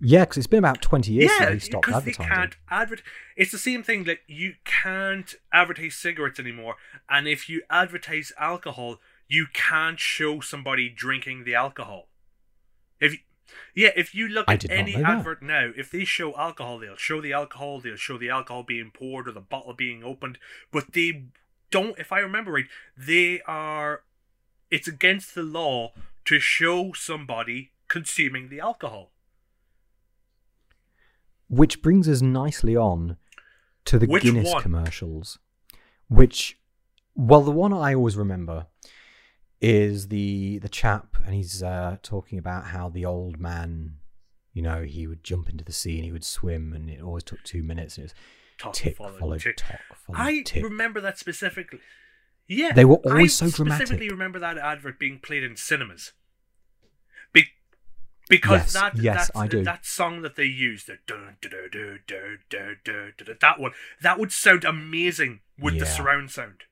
[0.04, 2.36] Yeah, because it's been about 20 years yeah, since they stopped because they advertising.
[2.36, 3.04] can't advert.
[3.38, 6.76] It's the same thing that you can't advertise cigarettes anymore,
[7.08, 12.08] and if you advertise alcohol, you can't show somebody drinking the alcohol.
[13.00, 13.20] If you,
[13.76, 15.18] yeah, if you look I at any know that.
[15.20, 18.90] advert now, if they show alcohol, they'll show the alcohol, they'll show the alcohol being
[18.92, 20.40] poured or the bottle being opened,
[20.72, 21.26] but they
[21.70, 21.98] don't.
[22.00, 22.66] If I remember right,
[22.98, 24.02] they are.
[24.72, 25.92] It's against the law
[26.26, 29.12] to show somebody consuming the alcohol.
[31.52, 33.18] Which brings us nicely on
[33.86, 34.62] to the Which Guinness one?
[34.64, 35.38] commercials.
[36.08, 36.58] Which,
[37.14, 38.68] well, the one I always remember
[39.60, 43.98] is the the chap, and he's uh, talking about how the old man,
[44.54, 47.24] you know, he would jump into the sea and he would swim, and it always
[47.24, 47.98] took two minutes.
[47.98, 48.14] And it was
[48.58, 49.58] Talk tick followed followed tick.
[49.58, 50.64] tock followed I tick.
[50.64, 51.80] remember that specifically.
[52.48, 53.82] Yeah, They were always I so dramatic.
[53.82, 56.14] I specifically remember that advert being played in cinemas
[58.32, 59.62] because yes, that yes, I do.
[59.66, 63.74] that song that they use the dun, dun, dun, dun, dun, dun, dun, that one
[64.02, 65.82] that would sound amazing with yeah.
[65.82, 66.64] the surround sound.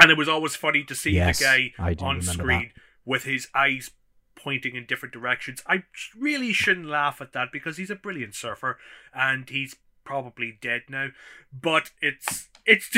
[0.00, 2.82] And it was always funny to see yes, the guy on screen that.
[3.04, 3.90] with his eyes
[4.36, 5.64] pointing in different directions.
[5.66, 5.82] I
[6.16, 8.78] really shouldn't laugh at that because he's a brilliant surfer
[9.12, 11.08] and he's probably dead now,
[11.52, 12.88] but it's it's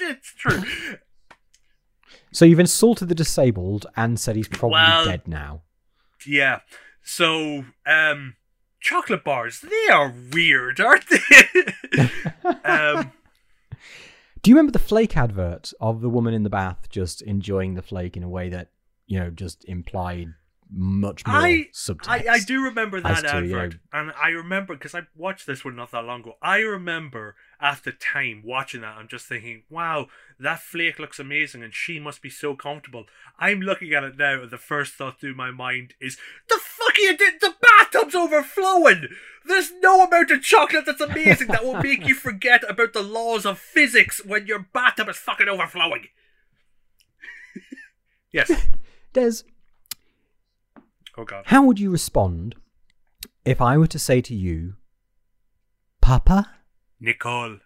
[0.00, 0.64] it's true.
[2.32, 5.62] So you've insulted the disabled and said he's probably well, dead now.
[6.26, 6.60] Yeah.
[7.10, 8.36] So, um,
[8.80, 12.10] chocolate bars, they are weird, aren't they?
[12.64, 13.12] um,
[14.42, 17.82] Do you remember the flake advert of the woman in the bath just enjoying the
[17.82, 18.72] flake in a way that
[19.06, 20.34] you know just implied
[20.70, 22.08] much more I, subtext?
[22.08, 25.46] I I do remember as that to, you advert, and I remember because I watched
[25.46, 26.34] this one not that long ago.
[26.42, 31.62] I remember at the time watching that, I'm just thinking, "Wow, that flake looks amazing,
[31.62, 33.06] and she must be so comfortable."
[33.38, 36.98] I'm looking at it now, and the first thought through my mind is, "The fuck
[36.98, 37.38] are you doing?
[37.40, 39.08] The bathtub's overflowing.
[39.44, 43.46] There's no amount of chocolate that's amazing that will make you forget about the laws
[43.46, 46.08] of physics when your bathtub is fucking overflowing."
[48.32, 48.50] yes.
[49.12, 49.42] Des,
[51.18, 51.44] Oh god.
[51.46, 52.54] how would you respond
[53.44, 54.74] if I were to say to you,
[56.00, 56.48] Papa?
[57.00, 57.58] Nicole.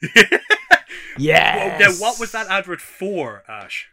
[1.18, 1.80] Yes.
[1.80, 3.88] Now, what was that advert for, Ash?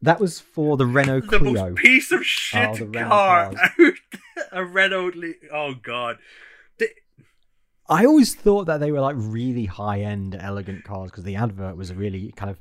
[0.00, 1.38] That was for the Renault Clio.
[1.38, 3.56] the most piece of oh, shit Oh, the Renault car out.
[4.52, 5.12] a Renault.
[5.14, 6.18] Le- oh god.
[7.96, 11.36] The- I always thought that they were like really high end, elegant cars because the
[11.36, 12.58] advert was really kind of.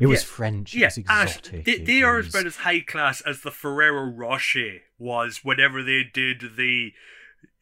[0.00, 0.26] It was Yeah.
[0.26, 0.74] French.
[0.74, 1.64] It yeah, was exotic.
[1.64, 6.02] They, they are was- about as high class as the Ferrero Rocher was whenever they
[6.04, 6.92] did the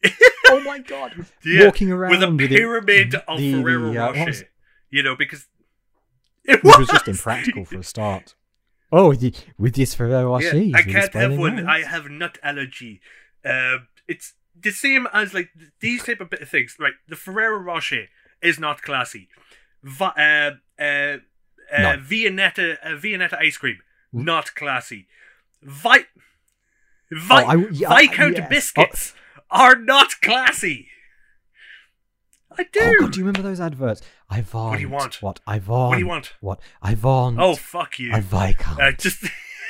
[0.47, 1.25] oh my god!
[1.45, 4.25] yeah, Walking around with a with it- pyramid of the- the, Ferrero uh, Rocher.
[4.25, 4.43] was-
[4.89, 5.47] You know because
[6.43, 8.35] it which was just impractical for a start.
[8.93, 11.65] Oh, with, the, with this Ferrero Rocher, Yeah, I can't have one.
[11.65, 12.99] I have nut allergy.
[13.45, 16.75] Uh, it's the same as like these type of bit of things.
[16.79, 18.05] Right, the Ferrero Rocher
[18.41, 19.27] is not classy.
[19.83, 21.17] Va- uh, uh,
[21.75, 21.97] uh, No.
[21.97, 23.77] Viennetta, uh, Viennetta ice cream,
[24.11, 24.23] Hmm?
[24.25, 25.07] not classy.
[25.61, 26.05] Vi-
[27.11, 28.49] Vi- Oh, I- yeah, Viscount yes.
[28.49, 29.13] biscuits
[29.49, 30.87] are not classy.
[32.57, 32.79] I do.
[32.81, 34.01] Oh god, do you remember those adverts?
[34.29, 34.75] I want.
[34.77, 35.21] do you want?
[35.21, 35.67] What I want?
[35.67, 36.33] What do you want?
[36.41, 37.39] What I want?
[37.39, 38.11] oh fuck you.
[38.13, 38.79] I Viscount.
[38.81, 39.23] Uh, just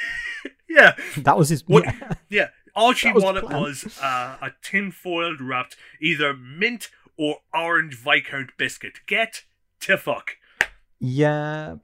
[0.70, 0.96] yeah.
[1.18, 1.64] that was his.
[1.68, 1.86] What?
[1.96, 2.14] Yeah.
[2.30, 7.96] Yeah, all she was wanted was uh, a tin foiled wrapped either mint or orange
[7.96, 9.00] Viscount biscuit.
[9.08, 9.44] Get
[9.82, 10.38] to fuck.
[11.00, 11.76] Yeah,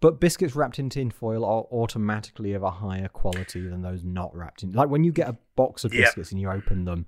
[0.00, 4.34] but biscuits wrapped in tin foil are automatically of a higher quality than those not
[4.36, 4.72] wrapped in.
[4.72, 7.06] Like when you get a box of biscuits and you open them,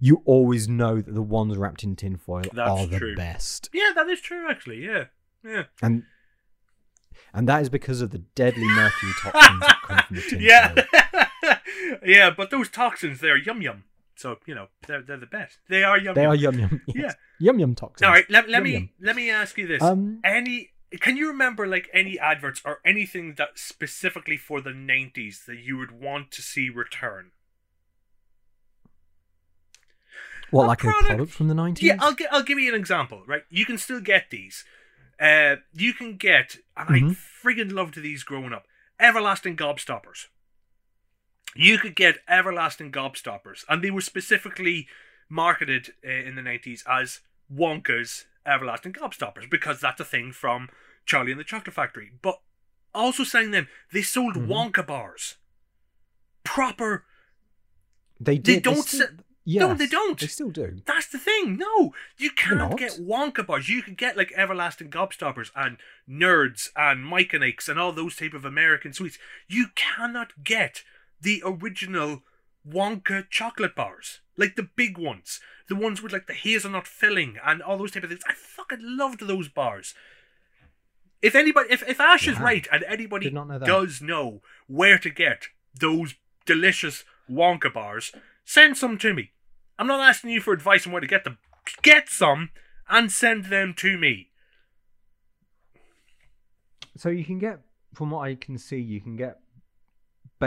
[0.00, 3.16] you always know that the ones wrapped in tin foil That's are the true.
[3.16, 4.50] best, Yeah, that is true.
[4.50, 5.04] Actually, yeah,
[5.44, 6.04] yeah, and
[7.32, 10.74] and that is because of the deadly mercury toxins that come from the tin yeah,
[10.74, 11.24] foil.
[12.04, 12.30] yeah.
[12.30, 13.84] But those toxins, they're yum yum.
[14.16, 15.58] So you know, they're they're the best.
[15.68, 16.06] They are yum.
[16.06, 16.14] Yum.
[16.14, 16.80] They are yum yum.
[16.94, 17.14] Yes.
[17.40, 18.06] Yum yum toxins.
[18.06, 18.90] All right, let, let Yum me yum.
[19.00, 20.70] let me ask you this: Um, any
[21.00, 25.76] can you remember like any adverts or anything that specifically for the '90s that you
[25.78, 27.32] would want to see return?
[30.50, 31.84] What, a like product- a product from the nineties?
[31.88, 33.22] Yeah, I'll I'll give you an example.
[33.26, 34.64] Right, you can still get these.
[35.20, 37.10] Uh, you can get, and Mhm.
[37.10, 37.14] I
[37.48, 38.66] friggin' loved these growing up.
[39.00, 40.26] everlasting gobstoppers.
[41.54, 44.88] You could get everlasting gobstoppers, and they were specifically
[45.28, 47.20] marketed uh, in the 90s as
[47.52, 50.68] Wonka's everlasting gobstoppers because that's a thing from
[51.06, 52.10] Charlie and the Chocolate Factory.
[52.22, 52.40] But
[52.94, 54.46] also saying them, they sold Mhm.
[54.48, 55.36] Wonka bars.
[56.44, 57.04] Proper.
[58.20, 59.14] They They don't still, se-
[59.44, 60.18] yes, No, they don't.
[60.18, 60.80] They still do.
[60.86, 61.56] That's the thing.
[61.56, 63.68] No, you can't get Wonka bars.
[63.68, 68.16] You can get like everlasting gobstoppers and nerds and Mike and Ike's and all those
[68.16, 69.18] type of American sweets.
[69.48, 70.82] You cannot get
[71.24, 72.22] the original
[72.66, 77.60] Wonka chocolate bars, like the big ones, the ones with like the hazelnut filling and
[77.60, 78.22] all those type of things.
[78.28, 79.94] I fucking loved those bars.
[81.20, 85.48] If anybody, if if Ash is right and anybody know does know where to get
[85.78, 86.14] those
[86.46, 88.12] delicious Wonka bars,
[88.44, 89.32] send some to me.
[89.78, 91.38] I'm not asking you for advice on where to get them.
[91.82, 92.50] Get some
[92.88, 94.28] and send them to me.
[96.96, 97.60] So you can get,
[97.94, 99.40] from what I can see, you can get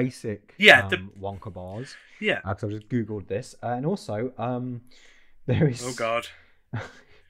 [0.03, 1.95] basic Yeah, um, the- Wonka bars.
[2.19, 2.39] Yeah.
[2.45, 4.81] Because I just googled this, and also um,
[5.45, 5.83] there is.
[5.86, 6.27] Oh God.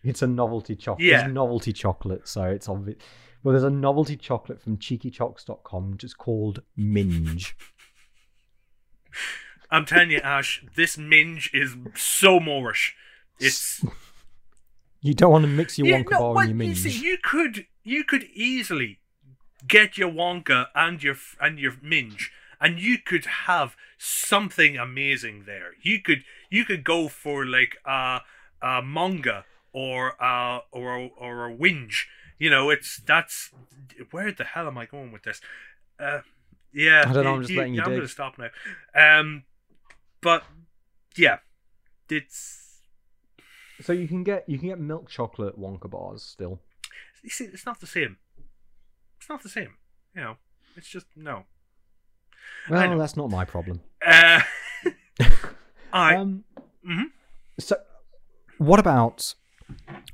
[0.04, 1.06] It's a novelty chocolate.
[1.06, 1.26] Yeah.
[1.26, 2.98] It's novelty chocolate, so it's obvious.
[3.44, 7.56] Well, there's a novelty chocolate from cheekychocks.com just called Minge.
[9.70, 12.96] I'm telling you, Ash, this minge is so Moorish.
[13.40, 13.84] It's
[15.02, 16.78] You don't want to mix your yeah, Wonka no, bar well, and your you Minge.
[16.78, 19.00] see, you could you could easily
[19.68, 25.72] get your Wonka and your and your minge, and you could have something amazing there.
[25.82, 28.22] You could you could go for like a
[28.62, 32.06] a manga or a or a, or a whinge.
[32.40, 33.52] You know, it's that's
[34.12, 35.42] where the hell am I going with this?
[36.00, 36.20] Uh,
[36.74, 37.98] yeah, I don't know, I'm just letting you I'm dig.
[37.98, 38.50] gonna stop now.
[39.20, 39.44] Um,
[40.22, 40.44] but
[41.16, 41.40] yeah,
[42.10, 42.82] it's
[43.82, 46.60] So you can get you can get milk chocolate Wonka bars still.
[47.24, 48.18] you see, it's not the same.
[49.20, 49.76] It's not the same.
[50.16, 50.38] You know,
[50.76, 51.46] it's just no.
[52.70, 53.82] Well, that's not my problem.
[54.06, 54.42] Uh,
[55.94, 56.44] I um,
[56.88, 57.06] mhm.
[57.60, 57.78] So,
[58.58, 59.34] what about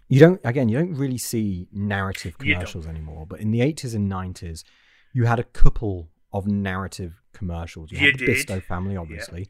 [0.07, 0.19] you?
[0.19, 0.69] Don't again.
[0.69, 3.25] You don't really see narrative commercials anymore.
[3.27, 4.63] But in the eighties and nineties,
[5.13, 7.91] you had a couple of narrative commercials.
[7.91, 8.47] You, You had the did.
[8.47, 9.49] Bisto family, obviously,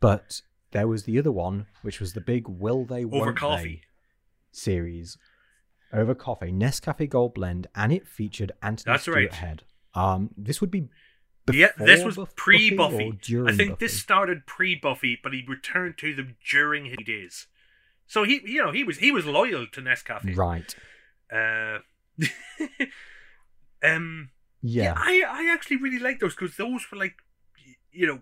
[0.00, 0.42] but
[0.72, 3.64] there was the other one, which was the big "Will They over Won't coffee.
[3.64, 3.82] They"
[4.52, 5.16] series
[5.92, 9.32] over coffee, Nescafe Gold Blend, and it featured Anthony That's Stewart right.
[9.32, 9.64] Head.
[9.94, 10.88] Um, this would be.
[11.52, 13.18] Yeah, this was pre Buffy.
[13.46, 13.74] I think Buffy?
[13.80, 17.46] this started pre Buffy, but he returned to them during his days.
[18.06, 20.36] So he, you know, he was he was loyal to Nescafe.
[20.36, 20.74] Right.
[21.32, 21.78] Uh,
[23.82, 24.82] um, Yeah.
[24.84, 27.16] yeah, I I actually really like those because those were like,
[27.90, 28.20] you know,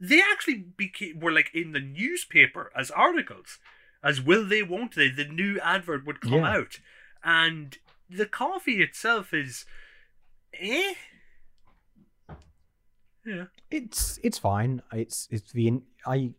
[0.00, 3.58] they actually became were like in the newspaper as articles,
[4.02, 5.08] as will they, won't they?
[5.08, 6.56] The new advert would come Yeah.
[6.58, 6.78] out,
[7.24, 7.76] and
[8.08, 9.64] the coffee itself is,
[10.54, 10.94] eh.
[13.24, 13.44] Yeah.
[13.70, 14.82] It's it's fine.
[14.92, 16.32] It's it's the in- I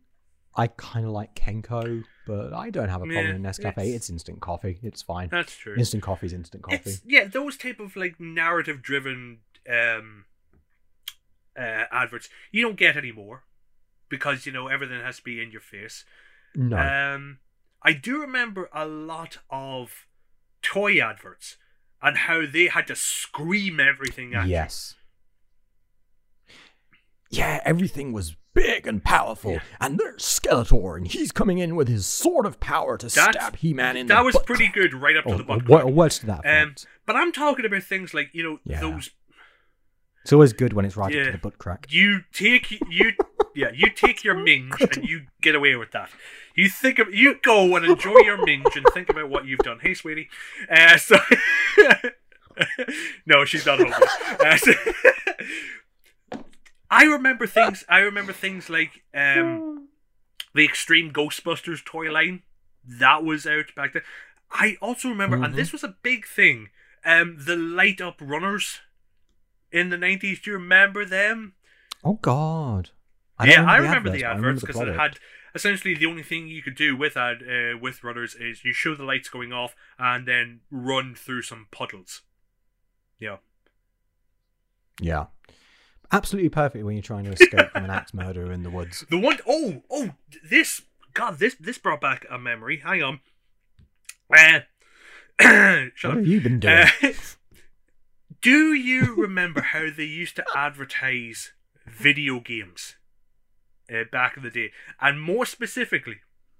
[0.56, 3.72] I kind of like Kenco, but I don't have a problem Yeah, with Nescafe.
[3.72, 4.80] it's- It's, instant coffee.
[4.84, 5.30] It's fine.
[5.30, 5.76] That's true.
[5.76, 6.78] Instant coffee is instant coffee.
[6.92, 10.26] It's yeah, those type of like narrative driven um
[11.58, 13.44] uh adverts you don't get anymore
[14.10, 16.04] because you know everything has to be in your face.
[16.56, 17.40] no, Um
[17.82, 20.06] I do remember a lot of
[20.62, 21.58] toy adverts
[22.02, 24.52] and how they had to scream everything at you.
[24.52, 24.96] yes.
[27.38, 29.60] Yeah, everything was big and powerful, Yeah.
[29.82, 33.56] and there's Skeletor, and he's coming in with his sword of power to That's- stab
[33.58, 34.76] He-Man in the That was butt pretty crack.
[34.76, 35.68] good right up to the butt.
[35.68, 35.86] what- crack.
[35.86, 38.80] or words to that Um, but I'm talking about things like, you know, Yeah.
[38.82, 39.10] those
[40.22, 41.88] It's always good when it's right up to the butt crack.
[41.90, 43.14] you take you
[43.56, 46.10] yeah you take your minge and you get away with that
[46.56, 49.80] you think of you go and enjoy your minge and think about what you've done
[49.82, 50.30] hey sweetie
[50.72, 51.18] uh, so
[53.26, 53.94] no she's not home
[54.40, 54.74] uh, so-
[56.94, 59.88] i remember things i remember things like um
[60.56, 62.44] the extreme ghostbusters toy line
[62.86, 64.04] that was out back then
[64.52, 65.58] i also remember and Mhm.
[65.58, 66.70] this was a big thing
[67.06, 68.82] um the light up runners
[69.72, 71.56] in the 90s do you remember them
[72.06, 72.90] Oh God.
[73.44, 75.20] yeah, don't I remember the adverts because it had
[75.56, 78.94] essentially the only thing you could do with ad uh, with runners is you show
[78.94, 82.22] the lights going off and then run through some puddles.
[83.20, 83.38] Yeah,
[85.00, 85.28] Yeah.
[86.14, 89.04] Absolutely perfect when you're trying to escape from an axe murderer in the woods.
[89.10, 90.12] the one oh oh
[90.50, 90.82] this
[91.14, 92.78] God this this brought back a memory.
[92.78, 93.20] Hang on.
[94.36, 94.60] Uh,
[95.40, 96.16] What up.
[96.18, 96.86] have you been doing?
[97.04, 97.10] Uh,
[98.42, 101.54] do you remember how they used to advertise
[101.88, 102.96] video games
[103.92, 104.72] uh, back in the day,
[105.02, 106.18] and more specifically,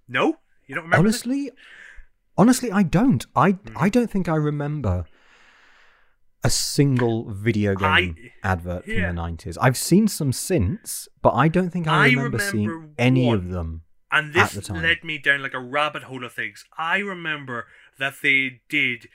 [0.08, 1.06] no, you don't remember.
[1.08, 1.52] honestly,
[2.38, 3.26] honestly, I don't.
[3.36, 3.78] I Hmm.
[3.78, 5.06] I don't think I remember
[6.44, 9.08] a single video game I- advert yeah.
[9.08, 9.58] from the 90s.
[9.62, 13.50] I've seen some since, but I don't think I I remember, seeing remember any of
[13.50, 13.84] them.
[14.12, 14.84] And at this the time.
[14.84, 16.66] led me down like a rabbit hole of things.
[16.78, 17.66] I remember
[17.98, 19.08] that they did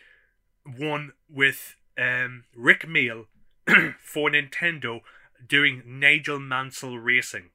[0.65, 3.27] one with um, Rik Mayall
[4.01, 5.01] for Nintendo
[5.47, 7.51] doing Nigel Mansell Racing.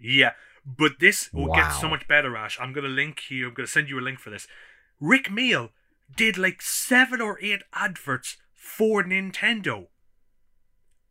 [0.00, 0.32] Yeah,
[0.64, 2.58] but this will get so much better, Ash.
[2.60, 4.46] I'm going to link you, I'm going to send you a link for this.
[4.98, 5.70] Rik Mayall
[6.16, 9.86] did like seven or eight adverts for Nintendo.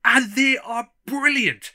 [0.03, 1.71] And they are brilliant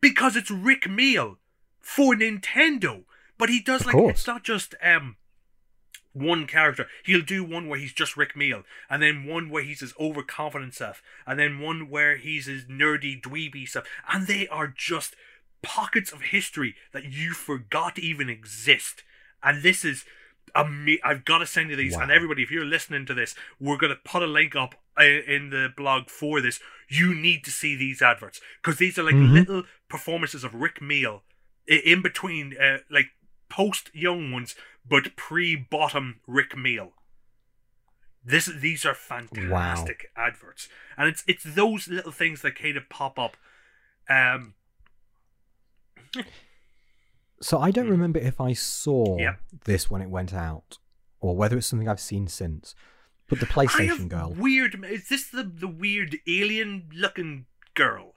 [0.00, 1.36] because it's Rik Mayall
[1.80, 3.04] for Nintendo.
[3.38, 4.10] But he does Of like course.
[4.18, 5.16] it's not just um
[6.12, 6.86] one character.
[7.04, 10.72] He'll do one where he's just Rik Mayall, and then one where he's his overconfident
[10.74, 13.84] self, and then one where he's his nerdy dweeby stuff.
[14.08, 15.16] And they are just
[15.62, 19.02] pockets of history that you forgot even exist.
[19.42, 20.04] And this is
[20.54, 21.94] ama- I've got to send you these.
[22.02, 25.02] And everybody, if you're listening to this, we're going to put a link up uh,
[25.04, 26.60] in the blog for this.
[26.88, 29.32] You need to see these adverts because these are like Mhm.
[29.32, 31.22] little performances of Rik Mayall
[31.66, 33.06] in between, uh, like
[33.48, 34.54] post young ones,
[34.88, 36.92] but pre bottom Rik Mayall.
[38.26, 43.18] This these are fantastic adverts, and it's it's those little things that kind of pop
[43.18, 43.36] up.
[44.08, 44.54] Um,
[47.40, 47.90] So I don't Mm.
[47.90, 49.18] remember if I saw
[49.64, 50.78] this when it went out,
[51.20, 52.74] or whether it's something I've seen since.
[53.28, 54.32] But the I PlayStation girl.
[54.32, 54.82] weird.
[54.84, 58.14] Is this the the weird alien looking girl?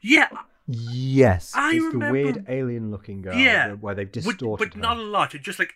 [0.00, 0.28] Yeah,
[0.66, 3.34] Yes, I it's remember- the weird alien-looking girl.
[3.36, 5.34] Yeah, where- they've but, distorted but not a lot.
[5.34, 5.74] It's just like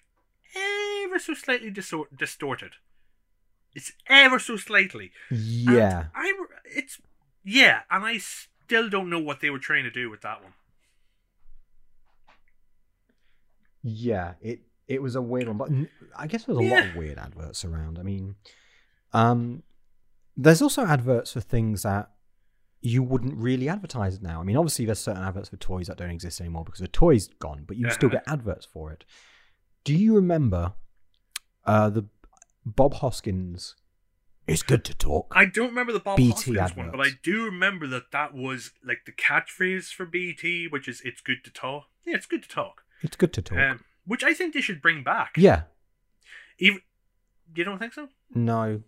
[0.56, 2.76] ever so slightly distor- distorted.
[3.74, 5.12] It's ever so slightly.
[5.28, 6.28] And Yeah, I.
[6.38, 7.00] re- It's
[7.44, 10.54] yeah, and I still don't know what they were trying to do with that one.
[13.88, 14.34] Yeah.
[14.40, 15.70] It it was a weird one, but
[16.16, 17.98] I guess there's a lot of weird adverts around.
[17.98, 18.36] I mean,
[19.12, 19.62] um,
[20.36, 22.10] there's also adverts for things that
[22.80, 24.40] you wouldn't really advertise now.
[24.40, 27.28] I mean, obviously there's certain adverts for toys that don't exist anymore because the toy's
[27.28, 29.04] gone, but you still get adverts for it.
[29.84, 30.74] Do you remember
[31.66, 32.04] uh, the
[32.64, 33.74] Bob Hoskins?
[34.46, 35.30] It's good to talk.
[35.36, 38.72] I don't remember the Bob BT Hoskins one, but I do remember that that was
[38.82, 42.48] like the catchphrase for BT, which is "It's good to talk." Yeah, it's good to
[42.48, 42.84] talk.
[43.02, 43.58] It's good to talk.
[43.58, 45.34] Um, which I think they should bring back.
[45.36, 45.62] yeah.
[46.58, 46.80] Even
[47.54, 48.08] you don't think so?
[48.34, 48.82] No.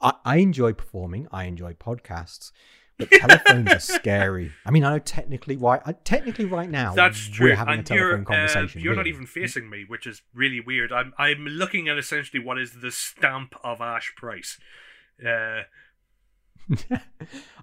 [0.00, 1.28] I, I enjoy performing.
[1.30, 2.50] I enjoy podcasts,
[2.98, 4.50] but telephones are scary.
[4.66, 5.80] I mean, I know technically why.
[5.86, 7.50] I, technically, right now, That's true.
[7.50, 8.80] We're having a telephone you're, uh, conversation.
[8.80, 10.92] you're not even facing me, which is really weird.
[10.92, 14.58] I'm I'm looking at essentially what is the stamp of Ash Price.
[15.24, 15.62] Uh,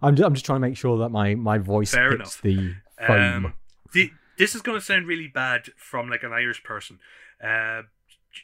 [0.02, 2.42] I'm just, I'm just trying to make sure that my my voice Fair hits enough.
[2.42, 3.46] the foam.
[3.46, 3.54] um,
[3.92, 6.98] the, this is going to sound really bad from like an Irish person.
[7.44, 7.84] Uh,
[8.32, 8.44] sh-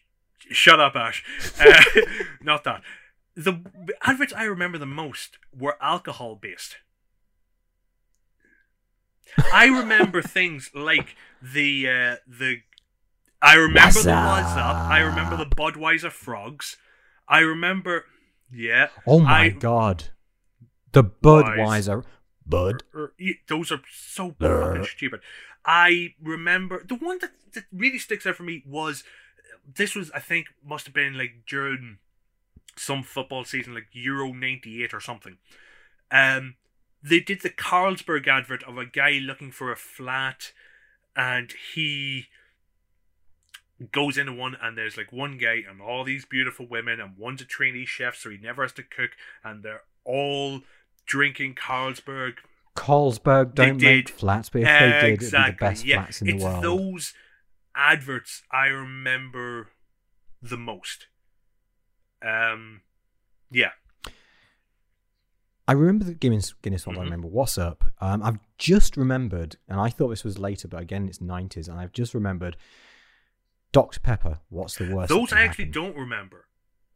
[0.52, 1.24] shut up, Ash.
[1.60, 1.82] Uh,
[2.42, 2.84] not that.
[3.36, 3.62] The
[4.04, 6.76] adverts I remember the most were alcohol based.
[9.52, 12.58] I remember things like the uh, the.
[13.42, 14.76] I remember What's the What's Up.
[14.76, 15.46] I remember the?
[15.46, 16.78] Budweiser frogs.
[17.28, 18.06] I remember,
[18.52, 18.90] yeah.
[19.08, 20.06] oh my I- god,
[20.92, 22.04] the Budweiser
[22.46, 22.84] Bud.
[22.94, 23.14] er,
[23.48, 25.22] those are so fucking stupid.
[25.66, 29.04] I remember the one that, that really sticks out for me was
[29.74, 31.98] this was I think must have been like during
[32.78, 35.38] some football season like Euro '98 or something.
[36.12, 36.56] Um,
[37.02, 40.52] they did the Carlsberg advert of a guy looking for a flat,
[41.16, 42.28] and he
[43.92, 47.42] goes into one and there's like one guy and all these beautiful women and one's
[47.42, 49.12] a trainee chef so he never has to cook
[49.44, 50.62] and they're all
[51.06, 52.36] drinking Carlsberg
[52.76, 56.30] Carlsberg don't make flats, but if they did, it'd be the best yeah, flats in
[56.30, 56.64] it's the world.
[56.64, 57.14] those
[57.76, 59.70] adverts I remember
[60.42, 61.08] the most.
[62.22, 62.82] Um,
[63.52, 63.72] yeah,
[65.68, 66.96] I remember the Guinness Guinness one.
[66.96, 67.04] I Mhm.
[67.06, 67.92] remember what's up.
[68.00, 71.80] Um, I've just remembered, and I thought this was later, but again, it's nineties, and
[71.80, 72.56] I've just remembered
[73.72, 74.40] Dr Pepper.
[74.50, 75.10] What's the worst?
[75.10, 75.82] those I actually happen?
[75.82, 76.48] don't remember.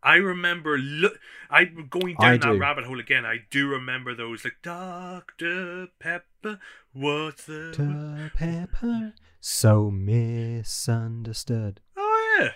[0.02, 1.20] I remember look.
[1.50, 2.60] I'm going I down that do.
[2.60, 3.26] rabbit hole again.
[3.26, 6.60] I do remember those like Doctor Pepper.
[6.94, 7.74] What's the?
[7.76, 11.82] Dr Pepper, so misunderstood.
[11.98, 12.50] Oh yeah.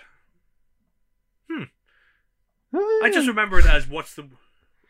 [3.02, 4.28] I just remember it as what's the.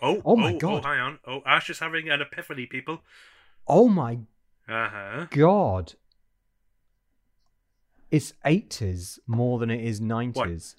[0.00, 0.84] Oh, Oh my oh, God.
[0.84, 1.18] Oh, hang on.
[1.26, 3.02] Oh, Ash is having an epiphany, people.
[3.66, 4.18] Oh my
[4.68, 5.26] Uh huh.
[5.30, 5.94] god!
[8.10, 10.76] It's eighties more than it is nineties.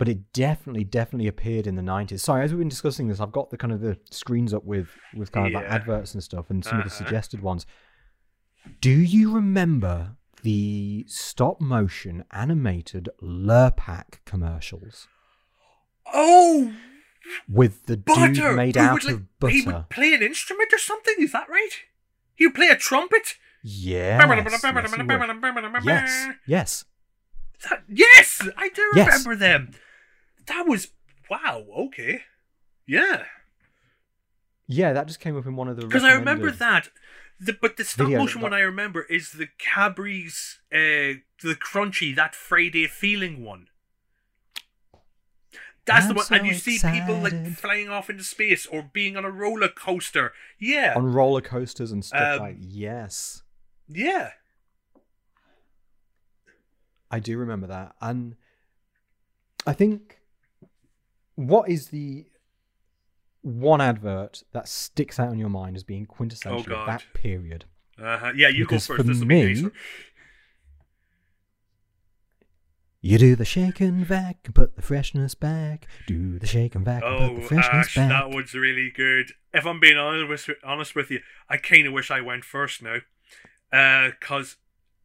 [0.00, 2.22] But it definitely, definitely appeared in the nineties.
[2.22, 4.88] Sorry, as we've been discussing this, I've got the kind of the screens up with
[5.14, 7.04] with kind of like adverts and stuff, and some of the Uh-huh.
[7.04, 7.66] suggested ones.
[8.80, 15.06] Do you remember the stop motion animated Lurpak commercials?
[16.12, 16.72] Oh
[17.48, 19.52] with the butter dude made who out would, like, of butter.
[19.52, 21.14] He would play an instrument or something.
[21.18, 21.70] Is that right?
[22.34, 23.36] He would play a trumpet.
[23.62, 24.94] Yes, yes,
[25.84, 26.84] yes, yes.
[27.68, 29.06] That- yes, I do Yes.
[29.26, 29.72] remember them.
[30.50, 30.88] That was
[31.30, 31.64] wow.
[31.76, 32.22] Okay,
[32.86, 33.24] yeah.
[34.66, 35.86] Yeah, that just came up in one of the.
[35.86, 36.88] Because I remember that.
[37.38, 42.34] The, but the stop motion one I remember is the Cadbury's, uh, the crunchy, that
[42.34, 43.68] Friday feeling one.
[45.86, 48.90] That's the I'm one, and you so see people like flying off into space or
[48.92, 50.32] being on a roller coaster.
[50.58, 52.56] Yeah, on roller coasters and stuff Um, like.
[52.60, 53.42] Yes,
[53.88, 54.32] yeah.
[57.10, 58.36] I do remember that, and
[59.66, 60.19] I think
[61.48, 62.26] what is the
[63.42, 67.64] one advert that sticks out in your mind as being quintessential Oh, of that period?
[67.98, 68.32] Uh-huh.
[68.36, 69.06] Yeah, you Because go first.
[69.06, 69.70] for This me-
[73.02, 75.86] You do the shake and vac and put the freshness back.
[76.06, 78.08] Do the shake and vac and put Oh, the freshness Ash, back.
[78.10, 79.32] that one's really good.
[79.54, 82.82] If I'm being honest with, honest with you, I kind of wish I went first
[82.82, 82.98] now,
[83.72, 84.56] Uh 'cause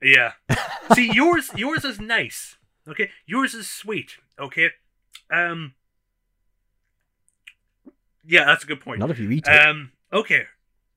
[0.02, 0.34] yeah.
[0.94, 2.58] See, yours yours is nice.
[2.88, 4.18] Okay, yours is sweet.
[4.38, 4.72] Okay,
[5.32, 5.76] um,
[8.28, 9.00] yeah, that's a good point.
[9.00, 10.46] Not if you eat it Um, okay,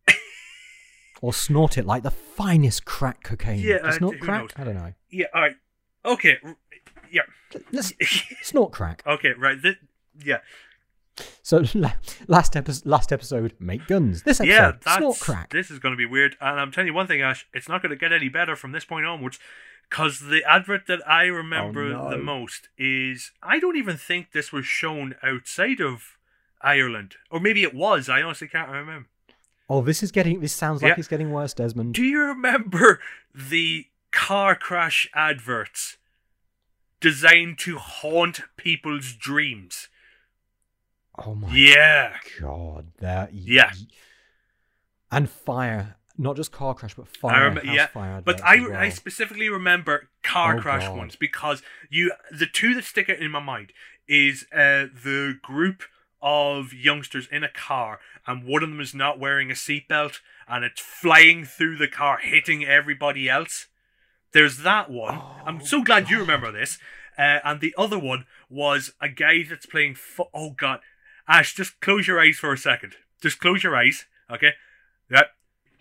[1.21, 3.61] or snort it like the finest crack cocaine.
[3.61, 4.43] Yeah, uh, snort crack?
[4.43, 4.51] knows?
[4.57, 4.93] I don't know.
[5.11, 5.57] yeah, all right,
[6.05, 6.39] okay,
[7.11, 7.23] yeah,
[7.73, 7.93] Let's
[8.43, 9.03] snort crack.
[9.07, 9.61] okay, right.
[9.61, 9.77] This,
[10.25, 10.39] yeah,
[11.43, 11.63] So
[12.29, 14.23] last episode, last episode, make guns.
[14.23, 15.51] This episode, yeah, that's snort crack.
[15.51, 16.37] this is going to be weird.
[16.41, 18.73] And I'm telling you one thing, Ash, it's not going to get any better from
[18.73, 19.39] this point onwards.
[19.89, 22.11] Because the advert that I remember Oh, no.
[22.11, 26.18] the most is I don't even think this was shown outside of
[26.61, 28.09] Ireland, or maybe it was.
[28.09, 29.09] I honestly can't remember.
[29.71, 30.41] Oh, this is getting.
[30.41, 30.95] This sounds like Yeah.
[30.99, 31.95] it's getting worse, Desmond.
[31.95, 33.01] Do you remember
[33.35, 35.99] the car crash adverts
[37.01, 39.89] designed to haunt people's dreams?
[41.21, 42.17] oh my Yeah.
[42.41, 43.35] god, that.
[43.35, 43.73] Yeah.
[45.11, 47.45] And fire, not just car crash, but fire.
[47.51, 48.77] rem- house yeah, fire But I, well.
[48.77, 50.97] I specifically remember car Oh, crash God.
[50.97, 53.73] ones because you the two that stick out in my mind
[54.07, 55.83] is uh, the group
[56.21, 60.65] of youngsters in a car and one of them is not wearing a seatbelt and
[60.65, 63.67] it's flying through the car hitting everybody else.
[64.33, 65.21] There's that one.
[65.45, 66.79] I'm Oh, so glad you remember this.
[67.17, 69.95] Uh, and the other one was a guy that's playing.
[69.97, 70.81] Fo- oh God,
[71.27, 72.95] Ash, just close your eyes for a second.
[73.21, 74.53] Just close your eyes, okay?
[75.11, 75.27] Yep.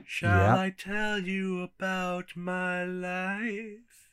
[0.06, 0.58] Shall Yeah.
[0.60, 4.07] I tell you about my life?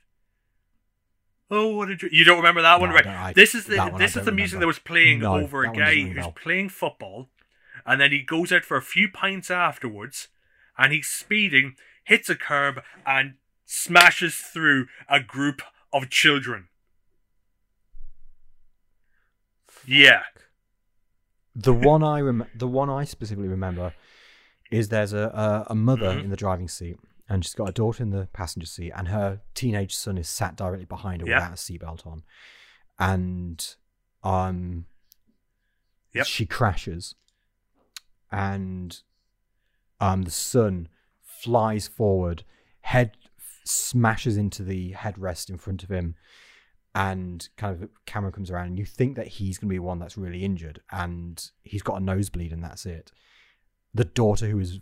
[1.51, 2.11] Oh, what a dream!
[2.15, 3.07] You don't remember that one, No, I right?
[3.07, 4.65] I- this is the one this is the music remember.
[4.65, 6.33] that was playing No, over a guy doesn't ring a who's bell.
[6.33, 7.31] playing football,
[7.85, 10.29] and then he goes out for a few pints afterwards,
[10.79, 13.35] and he's speeding, hits a curb, and
[13.67, 15.61] smashes through a group
[15.93, 16.69] of children.
[19.87, 20.23] Yeah.
[21.55, 23.95] The one I rem- the one I specifically remember
[24.71, 26.25] is there's a a, a mother Mhm.
[26.25, 26.97] in the driving seat
[27.29, 30.57] and she's got a daughter in the passenger seat and her teenage son is sat
[30.57, 31.39] directly behind her Yeah.
[31.39, 32.23] without a seatbelt on,
[32.99, 33.75] and
[34.23, 34.87] um,
[36.13, 36.27] Yep.
[36.27, 37.15] she crashes,
[38.31, 39.01] and
[40.01, 40.89] um the son
[41.23, 42.45] flies forward,
[42.83, 43.17] head
[43.65, 46.15] smashes into the headrest in front of him
[46.95, 49.99] and kind of camera comes around and you think that he's going to be one
[49.99, 53.11] that's really injured and he's got a nosebleed and that's it
[53.95, 54.81] the daughter who is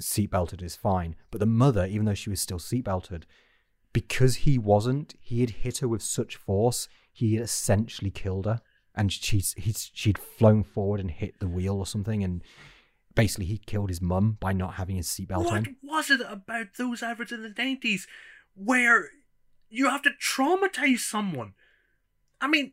[0.00, 3.24] seatbelted is fine but the mother even though she was still seatbelted
[3.92, 8.60] because he wasn't he had hit her with such force he had essentially killed her
[8.94, 12.42] and she's he's she'd flown forward and hit the wheel or something and
[13.14, 15.44] basically he killed his mum by not having his seatbelt on.
[15.44, 18.06] What on was it about those adverts in the nineties
[18.54, 19.10] where
[19.68, 21.54] you have to traumatize someone?
[22.40, 22.72] I mean,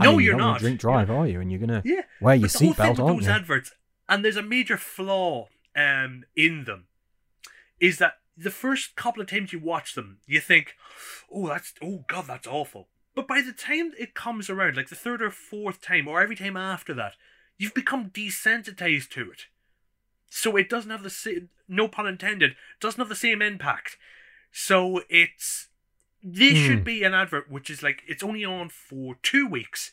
[0.00, 0.60] I no, mean, you're not gonna not.
[0.60, 2.98] drink drive are you and you're gonna Yeah, wear your but the whole thing seatbelt
[3.04, 3.72] aren't those you adverts,
[4.08, 6.86] and there's a major flaw um, in them,
[7.78, 10.74] is that the first couple of times you watch them, you think,
[11.30, 14.94] "Oh, that's oh god, that's awful." But by the time it comes around, like the
[14.94, 17.14] third or fourth time, or every time after that,
[17.56, 19.46] you've become desensitized to it.
[20.28, 23.96] So it doesn't have the same, no pun intended, doesn't have the same impact.
[24.52, 25.68] So it's
[26.22, 26.64] this Hmm.
[26.64, 29.92] should be an advert which is like it's only on for two weeks,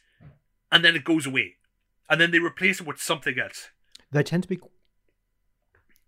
[0.72, 1.56] and then it goes away,
[2.10, 3.70] and then they replace it with something else.
[4.12, 4.60] they tend to be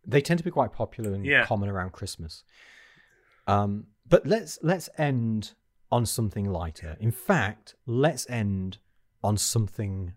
[0.07, 1.45] they tend to be quite popular and Yeah.
[1.45, 2.43] common around Christmas.
[3.47, 5.53] Um, but let's let's end
[5.91, 6.97] on something lighter.
[6.99, 8.79] In fact, let's end
[9.23, 10.13] on something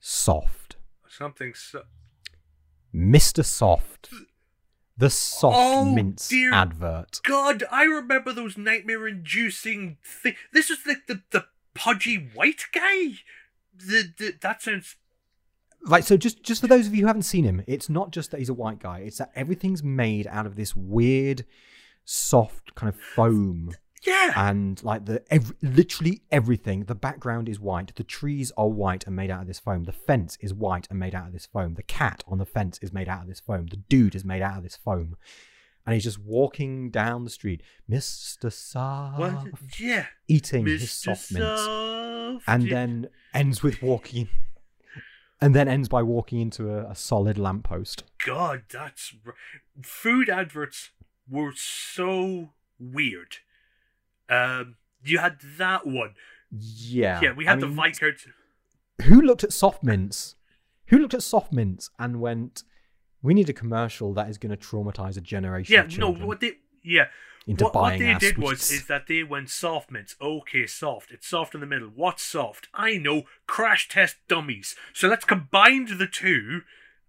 [0.00, 0.76] soft.
[1.08, 1.82] Something so.
[2.94, 3.44] Mr.
[3.44, 4.10] Soft.
[4.96, 7.20] The soft Oh, mints dear advert.
[7.24, 10.36] God, I remember those nightmare-inducing thing.
[10.52, 13.14] This was like the the pudgy white guy.
[13.74, 14.96] the, the that sounds
[15.84, 18.30] Right, so just just for those of you who haven't seen him, it's not just
[18.30, 21.44] that he's a white guy; it's that everything's made out of this weird,
[22.04, 23.72] soft kind of foam,
[24.06, 24.32] yeah.
[24.36, 26.84] and like the ev- literally everything.
[26.84, 27.94] The background is white.
[27.96, 29.82] The trees are white and made out of this foam.
[29.84, 31.74] The fence is white and made out of this foam.
[31.74, 33.66] The cat on the fence is made out of this foam.
[33.66, 35.16] The dude is made out of this foam,
[35.84, 39.46] and he's just walking down the street, Mister Soft, What?
[39.80, 40.06] Yeah.
[40.28, 40.88] eating his Mr.
[40.88, 42.44] soft mints Soft.
[42.46, 42.70] and Yeah.
[42.74, 44.28] then ends with walking
[45.42, 49.14] and then ends by walking into a, a solid lamppost God, that's
[49.82, 50.90] food adverts
[51.28, 53.36] were so weird.
[54.28, 56.14] Um, you had that one.
[56.50, 58.22] yeah Yeah, we I had the mean, Vikert.
[59.02, 60.36] who looked at soft mints
[60.86, 62.62] who looked at soft mints and went
[63.22, 66.52] we need a commercial that is going to traumatize a generation Yeah, no, what they
[66.84, 67.06] yeah.
[67.46, 70.16] Into what, what they did was is that they went soft mints.
[70.20, 71.10] Okay, soft.
[71.10, 71.88] It's soft in the middle.
[71.94, 72.68] What's soft?
[72.74, 73.22] I know.
[73.46, 74.76] Crash test dummies.
[74.92, 76.62] So let's combine the two,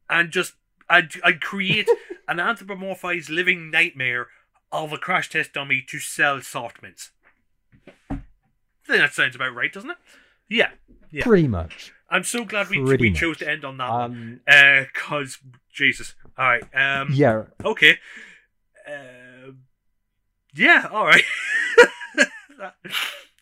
[0.10, 0.54] and just
[0.90, 1.88] I'd, I'd create
[2.28, 4.28] an anthropomorphized living nightmare
[4.72, 7.12] of a crash test dummy to sell soft mints.
[8.10, 8.16] I
[8.88, 9.98] think that sounds about right, doesn't it?
[10.50, 10.72] Yeah,
[11.12, 11.24] yeah.
[11.24, 13.20] pretty much I'm so glad we Pretty we much.
[13.20, 14.02] chose to end on that one.
[14.12, 15.40] um Uh, cause
[15.74, 16.16] Jesus.
[16.38, 16.64] All right.
[16.76, 17.10] Um.
[17.14, 17.98] yeah Okay.
[18.88, 19.23] Um
[20.54, 21.24] yeah, all right.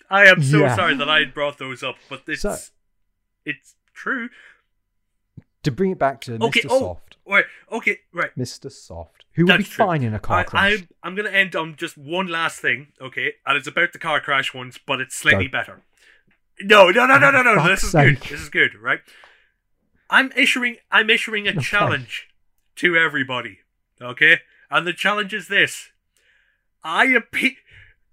[0.10, 0.76] I am so Yeah.
[0.76, 2.58] sorry that I brought those up, but it's So-
[3.46, 4.30] it's true.
[5.64, 6.80] to bring it back to Okay, mr oh.
[6.80, 7.46] soft Right.
[7.72, 8.00] Okay.
[8.12, 8.32] Right.
[8.38, 9.86] mr soft who would be true.
[9.86, 12.88] fine in a car I, crash I'm I'm gonna end on just one last thing.
[13.00, 15.52] Okay, and it's about the car crash ones, but it's slightly Go.
[15.52, 15.82] better.
[16.62, 17.64] No, no, no, no, no, no.
[17.68, 18.18] This is fuck's good.
[18.30, 18.76] This is good.
[18.76, 19.00] Right.
[20.10, 21.62] I'm issuing I'm issuing a Okay.
[21.62, 22.28] challenge
[22.78, 23.60] to everybody.
[24.02, 24.40] Okay,
[24.70, 25.91] and the challenge is this.
[26.84, 27.52] I appeal.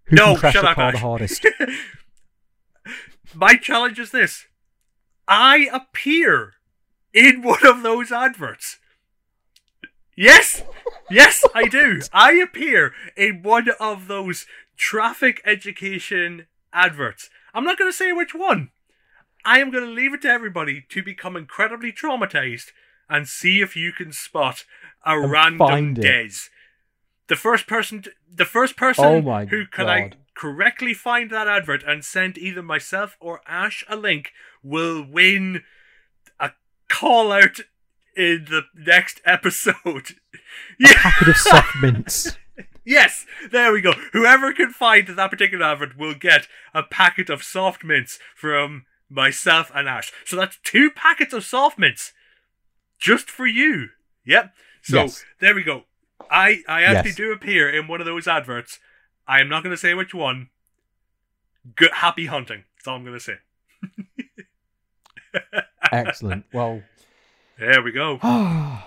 [0.04, 0.94] who no, shut up, Ash.
[0.94, 1.46] the hardest
[3.34, 4.46] My challenge is this.
[5.26, 6.54] I appear
[7.12, 8.78] in one of those adverts.
[10.16, 10.64] Yes,
[11.10, 12.00] yes, I do.
[12.12, 14.46] I appear in one of those
[14.76, 17.30] traffic education adverts.
[17.54, 18.70] I'm not going to say which one.
[19.44, 22.72] I am going to leave it to everybody to become incredibly traumatized
[23.08, 24.64] and see if you can spot
[25.04, 25.94] a And random.
[25.94, 26.48] Des.
[27.28, 31.82] The first person, to, the first person Oh who can I correctly find that advert
[31.82, 35.62] and send either myself or Ash a link will win
[36.40, 36.52] a
[36.88, 37.60] call out
[38.16, 39.76] in the next episode.
[40.84, 42.36] a packet of soft mints
[42.88, 43.92] Yes, there we go.
[44.14, 49.70] Whoever can find that particular advert will get a packet of soft mints from myself
[49.74, 50.10] and Ash.
[50.24, 52.14] So that's two packets of soft mints
[52.98, 53.88] just for you.
[54.24, 54.54] Yep.
[54.82, 55.24] So Yes.
[55.38, 55.84] there we go.
[56.30, 57.16] I I actually Yes.
[57.16, 58.78] do appear in one of those adverts.
[59.26, 60.48] I am not going to say which one.
[61.76, 62.64] Good, happy hunting.
[62.76, 63.36] That's all I'm going to say.
[65.92, 66.82] excellent well
[67.58, 68.18] There we go.
[68.22, 68.84] I'll,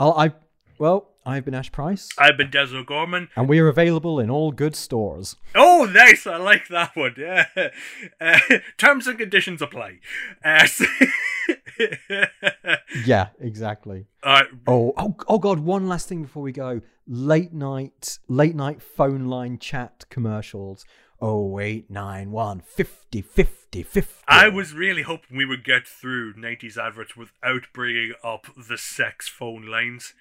[0.00, 0.32] I
[0.82, 3.28] well, I've been Ash Price, I've been Des O'Gorman.
[3.36, 5.36] and we are available in all good stores.
[5.54, 6.26] Oh, nice!
[6.26, 7.14] I like that one.
[7.16, 7.46] Yeah.
[8.20, 8.38] Uh,
[8.78, 10.00] terms and conditions apply.
[10.44, 10.84] Uh, so-
[13.06, 14.06] Yeah, exactly.
[14.24, 14.46] Right.
[14.66, 15.60] Oh, oh, oh God!
[15.60, 20.84] One last thing before we go: late night, late night phone line chat commercials.
[21.20, 24.24] Oh eight nine one fifty fifty fifty.
[24.26, 29.28] I was really hoping we would get through 90s adverts without bringing up the sex
[29.28, 30.14] phone lines.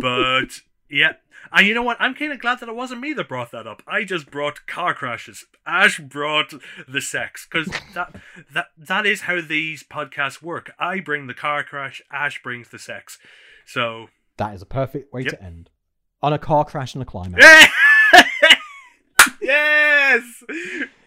[0.00, 0.60] But,
[0.90, 1.12] yeah.
[1.52, 1.96] And you know what?
[2.00, 3.82] I'm kind of glad that it wasn't me that brought that up.
[3.86, 5.44] I just brought car crashes.
[5.66, 6.52] Ash brought
[6.88, 7.46] the sex.
[7.50, 8.16] Because that,
[8.52, 10.72] that, that is how these podcasts work.
[10.78, 13.18] I bring the car crash, Ash brings the sex.
[13.66, 14.08] So,
[14.38, 15.30] That is a perfect way Yep.
[15.32, 15.70] to end
[16.22, 17.44] on a car crash and a climax.
[19.40, 20.22] yes!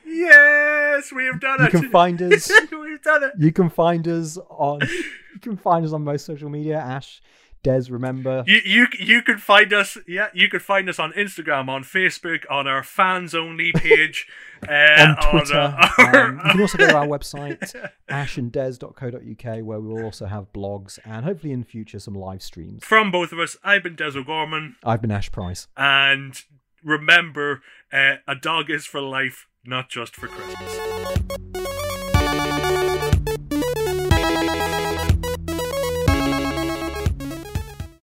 [0.06, 1.12] Yes!
[1.12, 1.72] We have done You it!
[1.72, 2.50] can find us.
[2.72, 3.32] We've done it!
[3.38, 4.82] You can find us on.
[4.82, 6.78] You can find us on most social media.
[6.80, 7.22] Ash,
[7.68, 8.44] Des, remember.
[8.48, 12.42] You you you can find us yeah you can find us on Instagram on Facebook
[12.50, 14.28] on our fans only page
[14.70, 15.56] uh, on Twitter.
[15.56, 17.60] uh, our- um, you can also go to our website,
[18.10, 22.84] ashanddes.co.uk, where we will also have blogs and hopefully in future some live streams.
[22.84, 23.58] from both of us.
[23.64, 25.68] I've been Des O'Gorman, I've been Ash Price.
[25.76, 26.42] and
[26.84, 27.62] remember,
[27.92, 31.57] uh, a dog is for life, not just for Christmas.